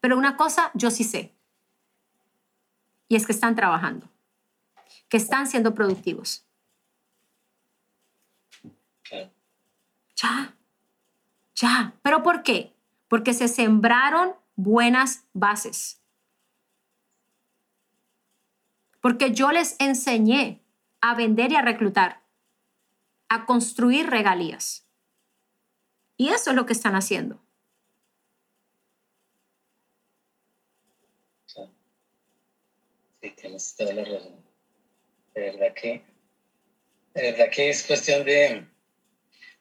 [0.00, 1.34] Pero una cosa yo sí sé.
[3.10, 4.08] Y es que están trabajando.
[5.08, 6.46] Que están siendo productivos.
[10.14, 10.54] Ya.
[11.56, 11.92] Ya.
[12.02, 12.72] ¿Pero por qué?
[13.08, 16.00] Porque se sembraron buenas bases.
[19.00, 20.62] Porque yo les enseñé
[21.00, 22.22] a vender y a reclutar,
[23.28, 24.86] a construir regalías.
[26.16, 27.42] Y eso es lo que están haciendo.
[33.40, 34.44] Tienes toda la razón.
[35.34, 36.02] De verdad que,
[37.14, 38.64] de verdad que es cuestión de,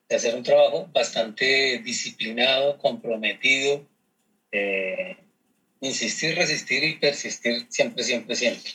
[0.08, 3.88] de hacer un trabajo bastante disciplinado, comprometido
[4.52, 5.18] eh,
[5.80, 8.72] insistir, resistir y persistir siempre, siempre, siempre.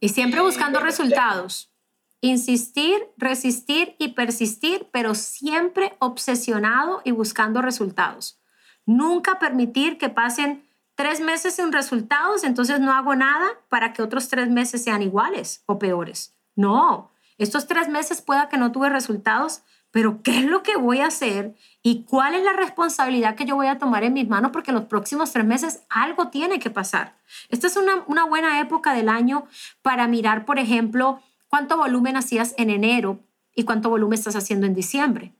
[0.00, 1.72] Y siempre buscando resultados.
[2.20, 8.40] Insistir, resistir y persistir, pero siempre obsesionado y buscando resultados.
[8.86, 10.67] Nunca permitir que pasen
[10.98, 15.62] tres meses sin resultados, entonces no hago nada para que otros tres meses sean iguales
[15.66, 16.34] o peores.
[16.56, 20.98] No, estos tres meses pueda que no tuve resultados, pero ¿qué es lo que voy
[20.98, 24.50] a hacer y cuál es la responsabilidad que yo voy a tomar en mis manos?
[24.50, 27.16] Porque en los próximos tres meses algo tiene que pasar.
[27.48, 29.46] Esta es una, una buena época del año
[29.82, 33.20] para mirar, por ejemplo, cuánto volumen hacías en enero
[33.54, 35.32] y cuánto volumen estás haciendo en diciembre.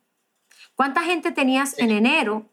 [0.76, 2.48] ¿Cuánta gente tenías en enero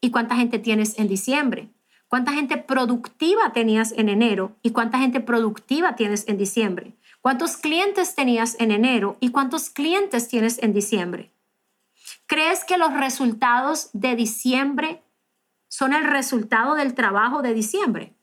[0.00, 1.73] y cuánta gente tienes en diciembre?
[2.14, 6.94] ¿Cuánta gente productiva tenías en enero y cuánta gente productiva tienes en diciembre?
[7.20, 11.32] ¿Cuántos clientes tenías en enero y cuántos clientes tienes en diciembre?
[12.26, 15.02] ¿Crees que los resultados de diciembre
[15.66, 18.14] son el resultado del trabajo de diciembre?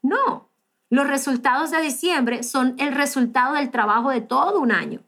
[0.00, 0.48] No,
[0.88, 5.02] los resultados de diciembre son el resultado del trabajo de todo un año.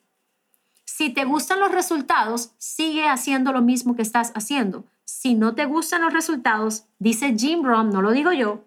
[0.84, 5.66] Si te gustan los resultados, sigue haciendo lo mismo que estás haciendo si no te
[5.66, 8.64] gustan los resultados, dice Jim Rohn, no lo digo yo,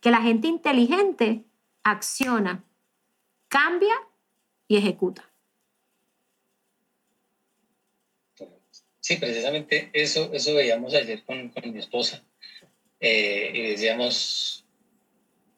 [0.00, 1.44] que la gente inteligente
[1.82, 2.64] acciona,
[3.48, 3.94] cambia
[4.66, 5.28] y ejecuta.
[9.00, 12.22] Sí, precisamente eso, eso veíamos ayer con, con mi esposa.
[13.00, 14.66] Eh, y decíamos,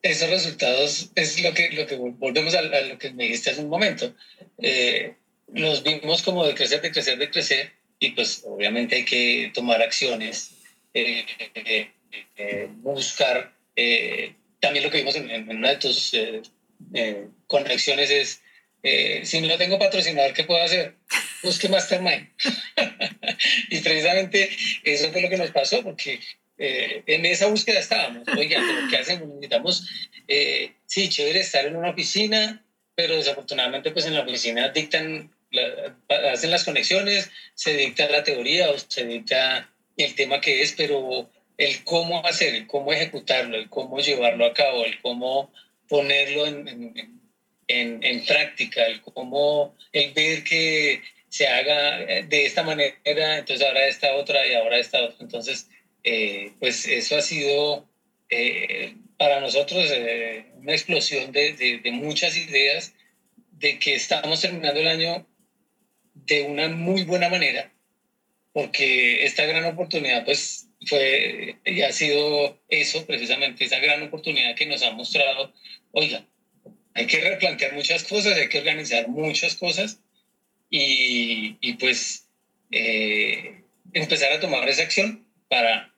[0.03, 3.69] esos resultados es lo que, lo que volvemos a, lo que me dijiste hace un
[3.69, 4.15] momento.
[4.59, 5.17] Eh,
[5.53, 9.81] los vimos como de crecer, de crecer, de crecer, y pues obviamente hay que tomar
[9.83, 10.53] acciones,
[10.95, 11.91] eh, eh,
[12.37, 13.53] eh, buscar,
[14.59, 16.17] también lo que vimos en, una de tus
[17.47, 20.97] conexiones es, si no tengo patrocinador, ¿qué puedo hacer?
[21.43, 22.29] Busque Mastermind.
[23.71, 24.51] y precisamente
[24.83, 26.21] eso fue lo que nos pasó, porque
[26.59, 28.27] en esa búsqueda estábamos.
[28.37, 29.29] Oiga, ¿qué hacemos?
[29.29, 29.87] Necesitamos,
[30.87, 35.31] sí, chévere estar en una oficina, pero desafortunadamente pues en la oficina dictan
[36.33, 41.31] hacen las conexiones, se dicta la teoría o se dicta el tema que es, pero
[41.59, 45.53] el cómo hacer, el cómo ejecutarlo, el cómo llevarlo a cabo, el cómo
[45.89, 46.95] ponerlo en,
[47.69, 53.87] en, en, práctica, el cómo, el ver que se haga de esta manera, entonces ahora
[53.87, 55.19] esta otra y ahora esta otra.
[55.21, 55.69] Entonces,
[56.03, 57.87] eh, pues eso ha sido
[58.31, 62.95] eh, para nosotros eh, una explosión de, de, de, muchas ideas
[63.53, 65.27] de que estamos terminando el año
[66.31, 67.73] de una muy buena manera,
[68.53, 74.67] porque esta gran oportunidad pues fue y ha sido eso precisamente, esa gran oportunidad que
[74.67, 75.53] nos ha mostrado,
[75.93, 76.25] oiga,
[76.95, 80.01] hay que replantear muchas cosas, hay que organizar muchas cosas
[80.71, 82.29] y, y pues
[82.71, 83.63] eh,
[83.93, 85.93] empezar a tomar esa acción para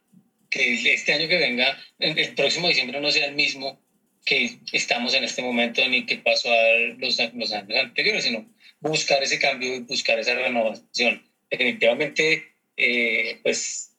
[0.50, 3.80] que este año que venga, el próximo diciembre no sea el mismo
[4.24, 8.46] que estamos en este momento ni que pasó a los, los años anteriores, sino
[8.82, 11.22] buscar ese cambio y buscar esa renovación.
[11.50, 13.92] Definitivamente, eh, pues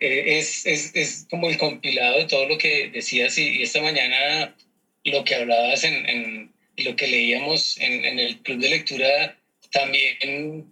[0.00, 4.54] eh, es, es, es, como el compilado de todo lo que decías y, esta mañana
[5.04, 9.38] lo que hablabas en, en lo que leíamos en, en, el club de lectura
[9.72, 10.66] también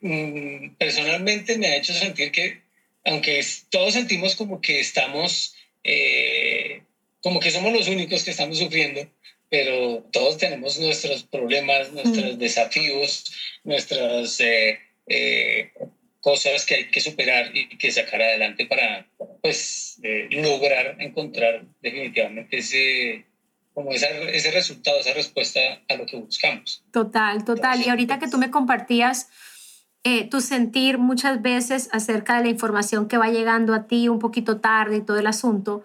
[0.00, 2.62] mm, personalmente me ha hecho sentir que
[3.04, 6.82] aunque todos sentimos como que estamos, eh,
[7.22, 9.08] como que somos los únicos que estamos sufriendo,
[9.50, 13.34] pero todos tenemos nuestros problemas, nuestros desafíos,
[13.64, 15.72] nuestras eh, eh,
[16.20, 19.06] cosas que hay que superar y que sacar adelante para
[19.42, 23.26] pues eh, lograr encontrar definitivamente ese
[23.74, 26.84] como ese resultado, esa respuesta a lo que buscamos.
[26.92, 27.80] Total, total.
[27.84, 29.28] y ahorita que tú me compartías
[30.30, 34.60] tu sentir muchas veces acerca de la información que va llegando a ti un poquito
[34.60, 35.84] tarde y todo el asunto,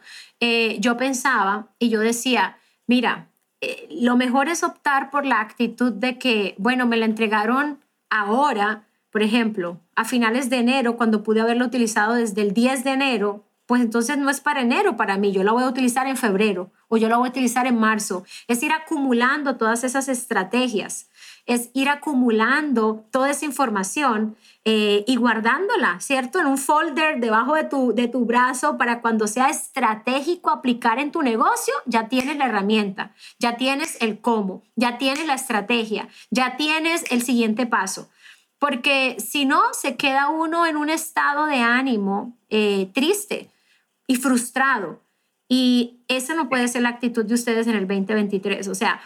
[0.80, 3.30] yo pensaba y yo decía, mira,
[3.66, 8.84] eh, lo mejor es optar por la actitud de que, bueno, me la entregaron ahora,
[9.10, 13.44] por ejemplo, a finales de enero, cuando pude haberlo utilizado desde el 10 de enero,
[13.66, 16.72] pues entonces no es para enero para mí, yo la voy a utilizar en febrero
[16.88, 18.24] o yo la voy a utilizar en marzo.
[18.48, 21.10] Es ir acumulando todas esas estrategias
[21.46, 26.40] es ir acumulando toda esa información eh, y guardándola, ¿cierto?
[26.40, 31.12] En un folder debajo de tu, de tu brazo para cuando sea estratégico aplicar en
[31.12, 36.58] tu negocio, ya tienes la herramienta, ya tienes el cómo, ya tienes la estrategia, ya
[36.58, 38.10] tienes el siguiente paso.
[38.58, 43.52] Porque si no, se queda uno en un estado de ánimo eh, triste
[44.08, 45.02] y frustrado.
[45.48, 48.68] Y esa no puede ser la actitud de ustedes en el 2023.
[48.68, 49.02] O sea,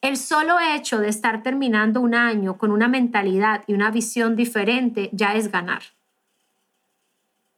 [0.00, 5.10] el solo hecho de estar terminando un año con una mentalidad y una visión diferente
[5.12, 5.82] ya es ganar.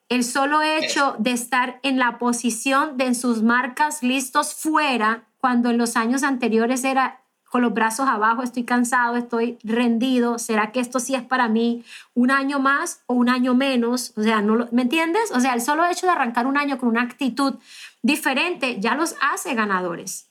[0.09, 5.71] el solo hecho de estar en la posición de en sus marcas listos fuera, cuando
[5.71, 7.21] en los años anteriores era
[7.51, 11.85] con los brazos abajo, estoy cansado, estoy rendido, ¿será que esto sí es para mí
[12.15, 14.13] un año más o un año menos?
[14.17, 15.33] O sea, no ¿me entiendes?
[15.33, 17.55] O sea, el solo hecho de arrancar un año con una actitud
[18.03, 20.30] diferente ya los hace ganadores.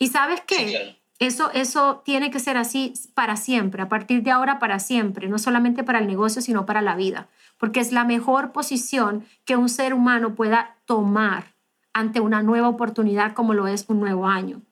[0.00, 0.96] ¿Y sabes qué?
[1.18, 5.38] Eso, eso tiene que ser así para siempre, a partir de ahora para siempre, no
[5.38, 7.28] solamente para el negocio, sino para la vida,
[7.58, 11.54] porque es la mejor posición que un ser humano pueda tomar
[11.92, 14.62] ante una nueva oportunidad como lo es un nuevo año.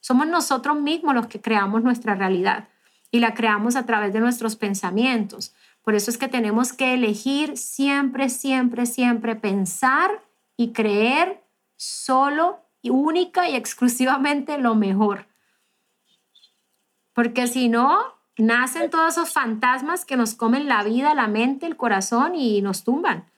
[0.00, 2.68] Somos nosotros mismos los que creamos nuestra realidad
[3.12, 5.54] y la creamos a través de nuestros pensamientos.
[5.82, 10.10] Por eso es que tenemos que elegir siempre, siempre, siempre pensar
[10.56, 11.44] y creer
[11.76, 15.26] solo y única y exclusivamente lo mejor.
[17.14, 21.78] Porque si no, nacen todos esos fantasmas que nos comen la vida, la mente, el
[21.78, 23.30] corazón y nos tumban.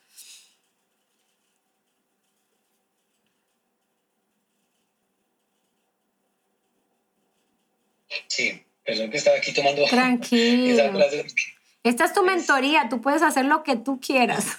[8.26, 9.84] Sí, perdón que estaba aquí tomando.
[9.90, 10.92] Tranquilo.
[11.86, 14.56] Esta es tu mentoría, tú puedes hacer lo que tú quieras.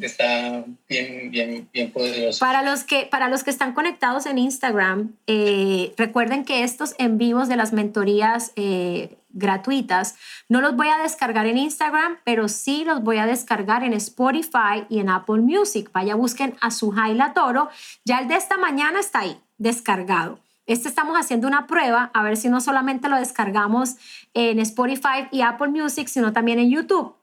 [0.00, 2.38] está bien, bien, bien poderoso.
[2.38, 7.18] Para los que, para los que están conectados en Instagram, eh, recuerden que estos en
[7.18, 10.14] vivos de las mentorías eh, gratuitas
[10.48, 14.84] no los voy a descargar en Instagram, pero sí los voy a descargar en Spotify
[14.88, 15.90] y en Apple Music.
[15.92, 17.68] Vaya, busquen a su Jaila Toro.
[18.04, 20.38] Ya el de esta mañana está ahí, descargado.
[20.66, 23.96] Este estamos haciendo una prueba a ver si no solamente lo descargamos
[24.32, 27.14] en Spotify y Apple Music, sino también en YouTube.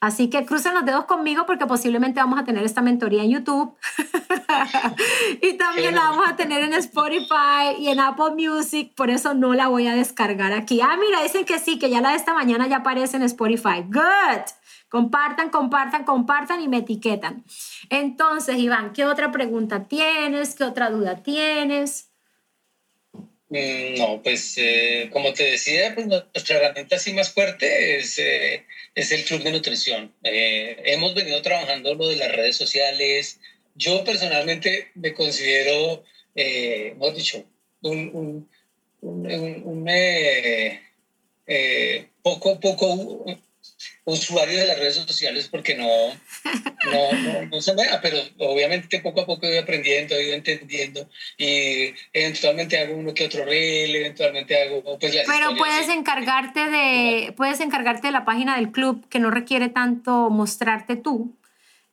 [0.00, 3.76] Así que crucen los dedos conmigo porque posiblemente vamos a tener esta mentoría en YouTube
[5.42, 9.54] y también la vamos a tener en Spotify y en Apple Music, por eso no
[9.54, 10.80] la voy a descargar aquí.
[10.80, 13.82] Ah, mira, dicen que sí, que ya la de esta mañana ya aparece en Spotify.
[13.86, 14.52] Good.
[14.88, 17.44] Compartan, compartan, compartan y me etiquetan.
[17.90, 20.54] Entonces, Iván, ¿qué otra pregunta tienes?
[20.54, 22.07] ¿Qué otra duda tienes?
[23.50, 28.66] Mm, no, pues eh, como te decía, pues nuestra herramienta así más fuerte es, eh,
[28.94, 30.14] es el club de nutrición.
[30.22, 33.40] Eh, hemos venido trabajando lo de las redes sociales.
[33.74, 37.44] Yo personalmente me considero, hemos dicho,
[37.82, 38.48] un, un,
[39.00, 39.88] un, un
[42.22, 43.24] poco, poco
[44.04, 45.88] usuario de las redes sociales porque no,
[46.84, 50.34] no, no, no se vea, pero obviamente poco a poco he ido aprendiendo, he ido
[50.34, 57.32] entendiendo y eventualmente hago uno que otro reel, eventualmente hago pues Pero puedes encargarte de
[57.36, 61.36] puedes encargarte de la página del club que no requiere tanto mostrarte tú.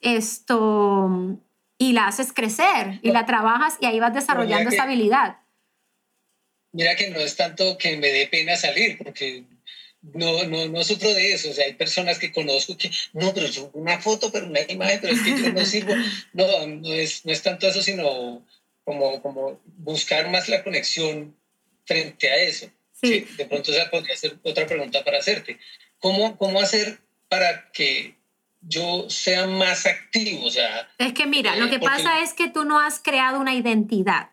[0.02, 1.40] Esto
[1.78, 5.38] y la haces crecer y la trabajas y ahí vas desarrollando esa habilidad.
[6.72, 9.46] Mira que no es tanto que me dé pena salir, porque
[10.14, 11.50] no, no, no sufro de eso.
[11.50, 15.00] O sea, hay personas que conozco que, no, pero yo una foto, pero una imagen,
[15.02, 15.94] pero es que yo no sirvo.
[16.34, 18.46] No, no es, no es tanto eso, sino
[18.84, 21.36] como, como buscar más la conexión
[21.86, 22.70] frente a eso.
[22.94, 23.28] Sí.
[23.38, 25.60] de pronto esa podría ser otra pregunta para hacerte.
[26.00, 28.16] ¿Cómo, cómo hacer para que
[28.62, 30.46] yo sea más activo?
[30.46, 33.54] O sea, es que mira, lo que pasa es que tú no has creado una
[33.54, 34.30] identidad.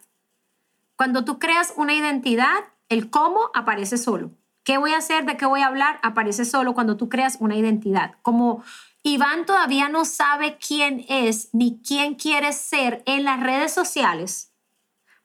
[0.96, 4.30] Cuando tú creas una identidad, el cómo aparece solo.
[4.64, 5.24] ¿Qué voy a hacer?
[5.24, 5.98] ¿De qué voy a hablar?
[6.02, 8.14] Aparece solo cuando tú creas una identidad.
[8.22, 8.62] Como
[9.02, 14.52] Iván todavía no sabe quién es ni quién quiere ser en las redes sociales,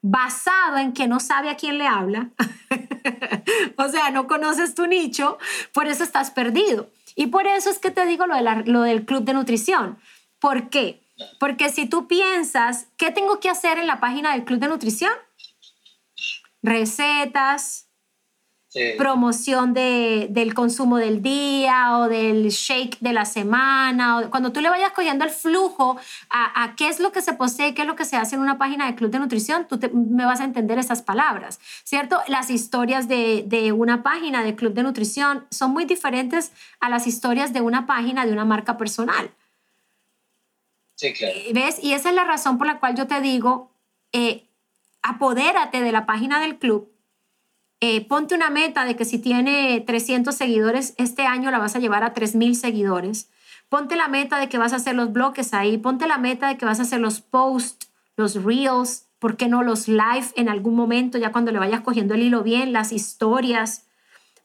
[0.02, 2.30] basado en que no sabe a quién le habla,
[3.76, 5.38] o sea, no conoces tu nicho,
[5.72, 6.90] por eso estás perdido.
[7.14, 9.98] Y por eso es que te digo lo, de lo del club de nutrición.
[10.38, 11.02] ¿Por qué?
[11.40, 15.12] Porque si tú piensas, ¿qué tengo que hacer en la página del club de nutrición?
[16.62, 17.87] Recetas,
[18.98, 24.18] promoción de, del consumo del día o del shake de la semana.
[24.18, 25.98] O cuando tú le vayas cogiendo el flujo
[26.30, 28.58] a, qué es lo que se posee, qué es lo que se hace en una
[28.58, 32.20] página de Club de Nutrición, tú me vas a entender esas palabras, ¿cierto?
[32.28, 37.06] Las historias de, de una página de Club de Nutrición son muy diferentes a las
[37.06, 39.30] historias de una página de una marca personal.
[40.94, 41.34] Sí, claro.
[41.54, 41.78] ¿Ves?
[41.82, 43.70] Y esa es la razón por la cual yo te digo,
[44.12, 44.48] eh,
[45.00, 46.92] apodérate de la página del club
[47.80, 51.78] eh, ponte una meta de que si tiene 300 seguidores, este año la vas a
[51.78, 53.30] llevar a 3.000 seguidores.
[53.68, 55.78] Ponte la meta de que vas a hacer los bloques ahí.
[55.78, 59.62] Ponte la meta de que vas a hacer los posts, los reels, ¿por qué no
[59.62, 63.86] los live en algún momento, ya cuando le vayas cogiendo el hilo bien, las historias?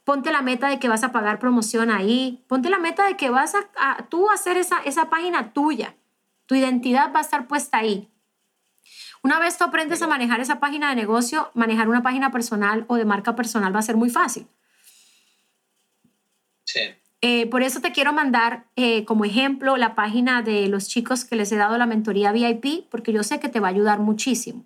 [0.04, 2.44] Ponte la meta de que vas a pagar promoción ahí.
[2.48, 5.96] Ponte la meta de que vas a, a tú hacer esa, esa página tuya.
[6.46, 8.12] Tu identidad va a estar puesta ahí.
[9.24, 12.96] Una vez tú aprendes a manejar esa página de negocio, manejar una página personal o
[12.98, 14.46] de marca personal va a ser muy fácil.
[16.66, 16.82] Sí.
[17.22, 21.38] Eh, por eso te quiero mandar eh, como ejemplo la página de los chicos que
[21.38, 24.66] les he dado la mentoría VIP, porque yo sé que te va a ayudar muchísimo.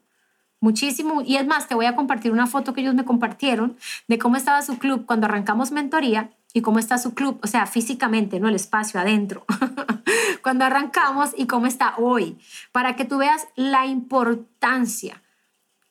[0.60, 1.22] Muchísimo.
[1.22, 3.78] Y es más, te voy a compartir una foto que ellos me compartieron
[4.08, 7.68] de cómo estaba su club cuando arrancamos mentoría y cómo está su club, o sea,
[7.68, 8.48] físicamente, ¿no?
[8.48, 9.46] El espacio adentro.
[10.48, 12.40] cuando arrancamos y cómo está hoy,
[12.72, 15.22] para que tú veas la importancia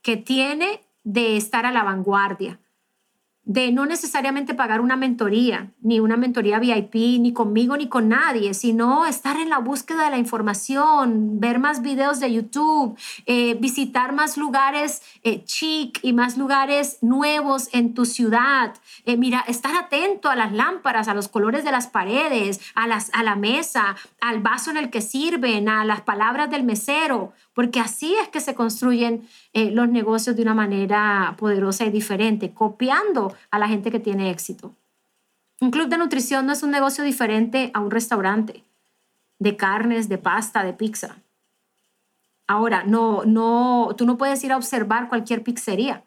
[0.01, 2.59] que tiene de estar a la vanguardia,
[3.47, 8.55] de no necesariamente pagar una mentoría, ni una mentoría VIP, ni conmigo, ni con nadie,
[8.55, 14.13] sino estar en la búsqueda de la información, ver más videos de YouTube, eh, visitar
[14.13, 18.75] más lugares eh, chic y más lugares nuevos en tu ciudad.
[19.05, 23.11] Eh, mira, estar atento a las lámparas, a los colores de las paredes, a, las,
[23.15, 27.81] a la mesa, al vaso en el que sirven, a las palabras del mesero, porque
[27.81, 33.35] así es que se construyen eh, los negocios de una manera poderosa y diferente, copiando
[33.51, 34.75] a la gente que tiene éxito.
[35.63, 38.63] Un club de nutrición no es un negocio diferente a un restaurante
[39.39, 41.17] de carnes, de pasta, de pizza.
[42.47, 46.05] Ahora, no, no, tú no puedes ir a observar cualquier pizzería.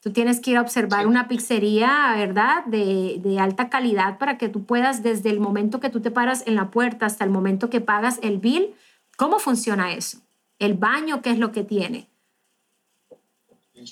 [0.00, 2.64] Tú tienes que ir a observar una pizzería, ¿verdad?
[2.64, 6.42] De, de, alta calidad para que tú puedas, desde el momento que tú te paras
[6.44, 8.74] en la puerta hasta el momento que pagas el bill,
[9.16, 10.18] ¿cómo funciona eso?
[10.62, 12.08] El baño, qué es lo que tiene.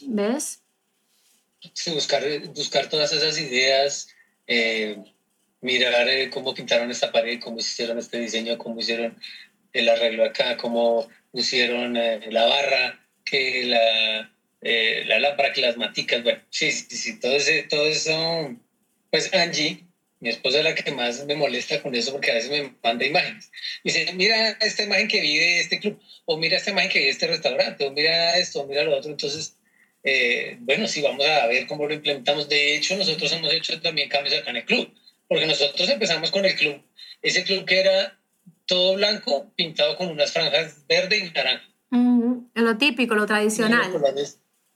[0.06, 0.62] ¿Ves?
[1.74, 4.08] Sí, buscar, todas esas ideas,
[4.46, 4.96] eh,
[5.60, 9.18] mirar eh, cómo pintaron esta pared, cómo hicieron este diseño, cómo hicieron
[9.72, 16.22] el arreglo acá, cómo pusieron eh, la barra, que la, la lámpara, que las maticas,
[16.22, 18.56] bueno, sí, sí, sí, todo, ese, todo eso,
[19.10, 19.89] pues Angie
[20.20, 23.06] mi esposa es la que más me molesta con eso porque a veces me manda
[23.06, 23.50] imágenes.
[23.82, 26.98] Me dice, mira esta imagen que vi de este club, o mira esta imagen que
[26.98, 29.10] vi de este restaurante, o mira esto, o mira lo otro.
[29.10, 29.56] Entonces,
[30.04, 32.48] eh, bueno, sí, vamos a ver cómo lo implementamos.
[32.50, 34.92] De hecho, nosotros hemos hecho también cambios acá en el club,
[35.26, 36.82] porque nosotros empezamos con el club,
[37.22, 38.18] ese club que era
[38.66, 41.66] todo blanco, pintado con unas franjas verde y naranja.
[42.54, 43.90] Lo típico, lo tradicional.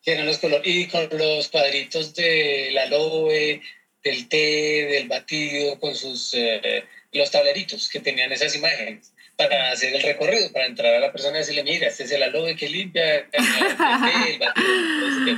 [0.06, 3.60] eran los colores, y con los cuadritos de la aloe,
[4.04, 9.94] del té, del batido, con sus eh, los tableritos que tenían esas imágenes para hacer
[9.94, 12.68] el recorrido, para entrar a la persona y decirle, mira, este es el aloe que
[12.68, 15.36] limpia, el, el batido.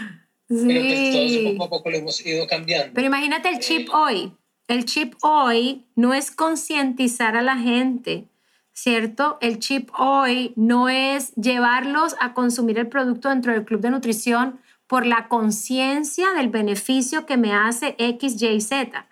[0.49, 0.65] Sí.
[0.69, 2.93] Pero pues todos poco a poco lo hemos ido cambiando.
[2.95, 4.33] Pero imagínate el chip eh, hoy.
[4.69, 8.25] El chip hoy no es concientizar a la gente,
[8.73, 9.39] ¿cierto?
[9.41, 14.61] El chip hoy no es llevarlos a consumir el producto dentro del club de nutrición
[14.87, 19.07] por la conciencia del beneficio que me hace X, Y, Z.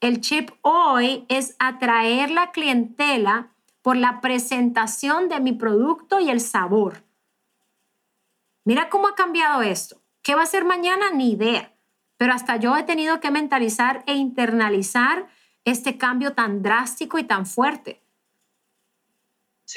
[0.00, 3.52] El chip hoy es atraer la clientela
[3.82, 7.04] por la presentación de mi producto y el sabor.
[8.64, 10.00] Mira cómo ha cambiado esto.
[10.22, 11.10] ¿Qué va a ser mañana?
[11.10, 11.72] Ni idea.
[12.16, 15.28] Pero hasta yo he tenido que mentalizar e internalizar
[15.64, 18.02] este cambio tan drástico y tan fuerte.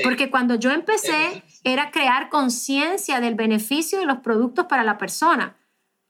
[0.03, 5.57] Porque cuando yo empecé era crear conciencia del beneficio de los productos para la persona.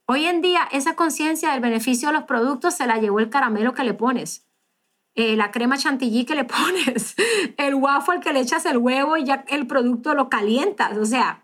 [0.06, 3.74] Hoy en día esa conciencia del beneficio de los productos se la llevó el caramelo
[3.74, 4.46] que le pones,
[5.16, 7.16] eh, la crema chantilly que le pones,
[7.58, 10.98] el waffle que le echas el huevo y ya el producto lo calientas.
[10.98, 11.44] O sea,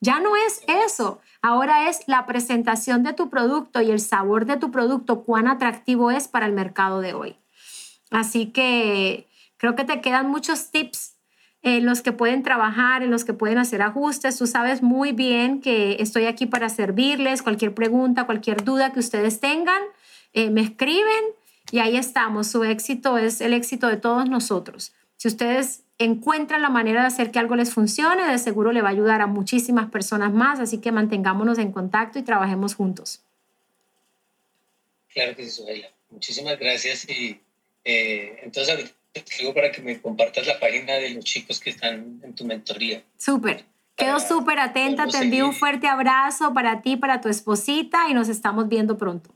[0.00, 1.20] ya no es eso.
[1.42, 6.10] Ahora es la presentación de tu producto y el sabor de tu producto, cuán atractivo
[6.10, 7.36] es para el mercado de hoy.
[8.10, 11.15] Así que creo que te quedan muchos tips
[11.66, 14.38] en los que pueden trabajar, en los que pueden hacer ajustes.
[14.38, 17.42] Tú sabes muy bien que estoy aquí para servirles.
[17.42, 19.82] Cualquier pregunta, cualquier duda que ustedes tengan,
[20.32, 21.24] eh, me escriben
[21.72, 22.46] y ahí estamos.
[22.46, 24.92] Su éxito es el éxito de todos nosotros.
[25.16, 28.90] Si ustedes encuentran la manera de hacer que algo les funcione, de seguro le va
[28.90, 30.60] a ayudar a muchísimas personas más.
[30.60, 33.22] Así que mantengámonos en contacto y trabajemos juntos.
[35.12, 35.64] Claro que sí,
[36.10, 37.40] Muchísimas gracias y
[37.84, 42.34] eh, entonces escribo para que me compartas la página de los chicos que están en
[42.34, 43.02] tu mentoría.
[43.16, 43.64] Súper.
[43.96, 48.28] Quedo súper atenta, te envío un fuerte abrazo para ti, para tu esposita y nos
[48.28, 49.30] estamos viendo pronto.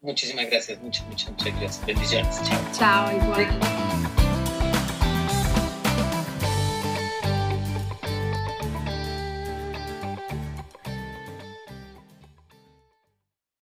[0.00, 1.86] Muchísimas gracias, muchas, muchas, muchas gracias.
[1.86, 2.40] Bendiciones.
[2.42, 2.72] Chao.
[2.72, 4.27] Chao, igual.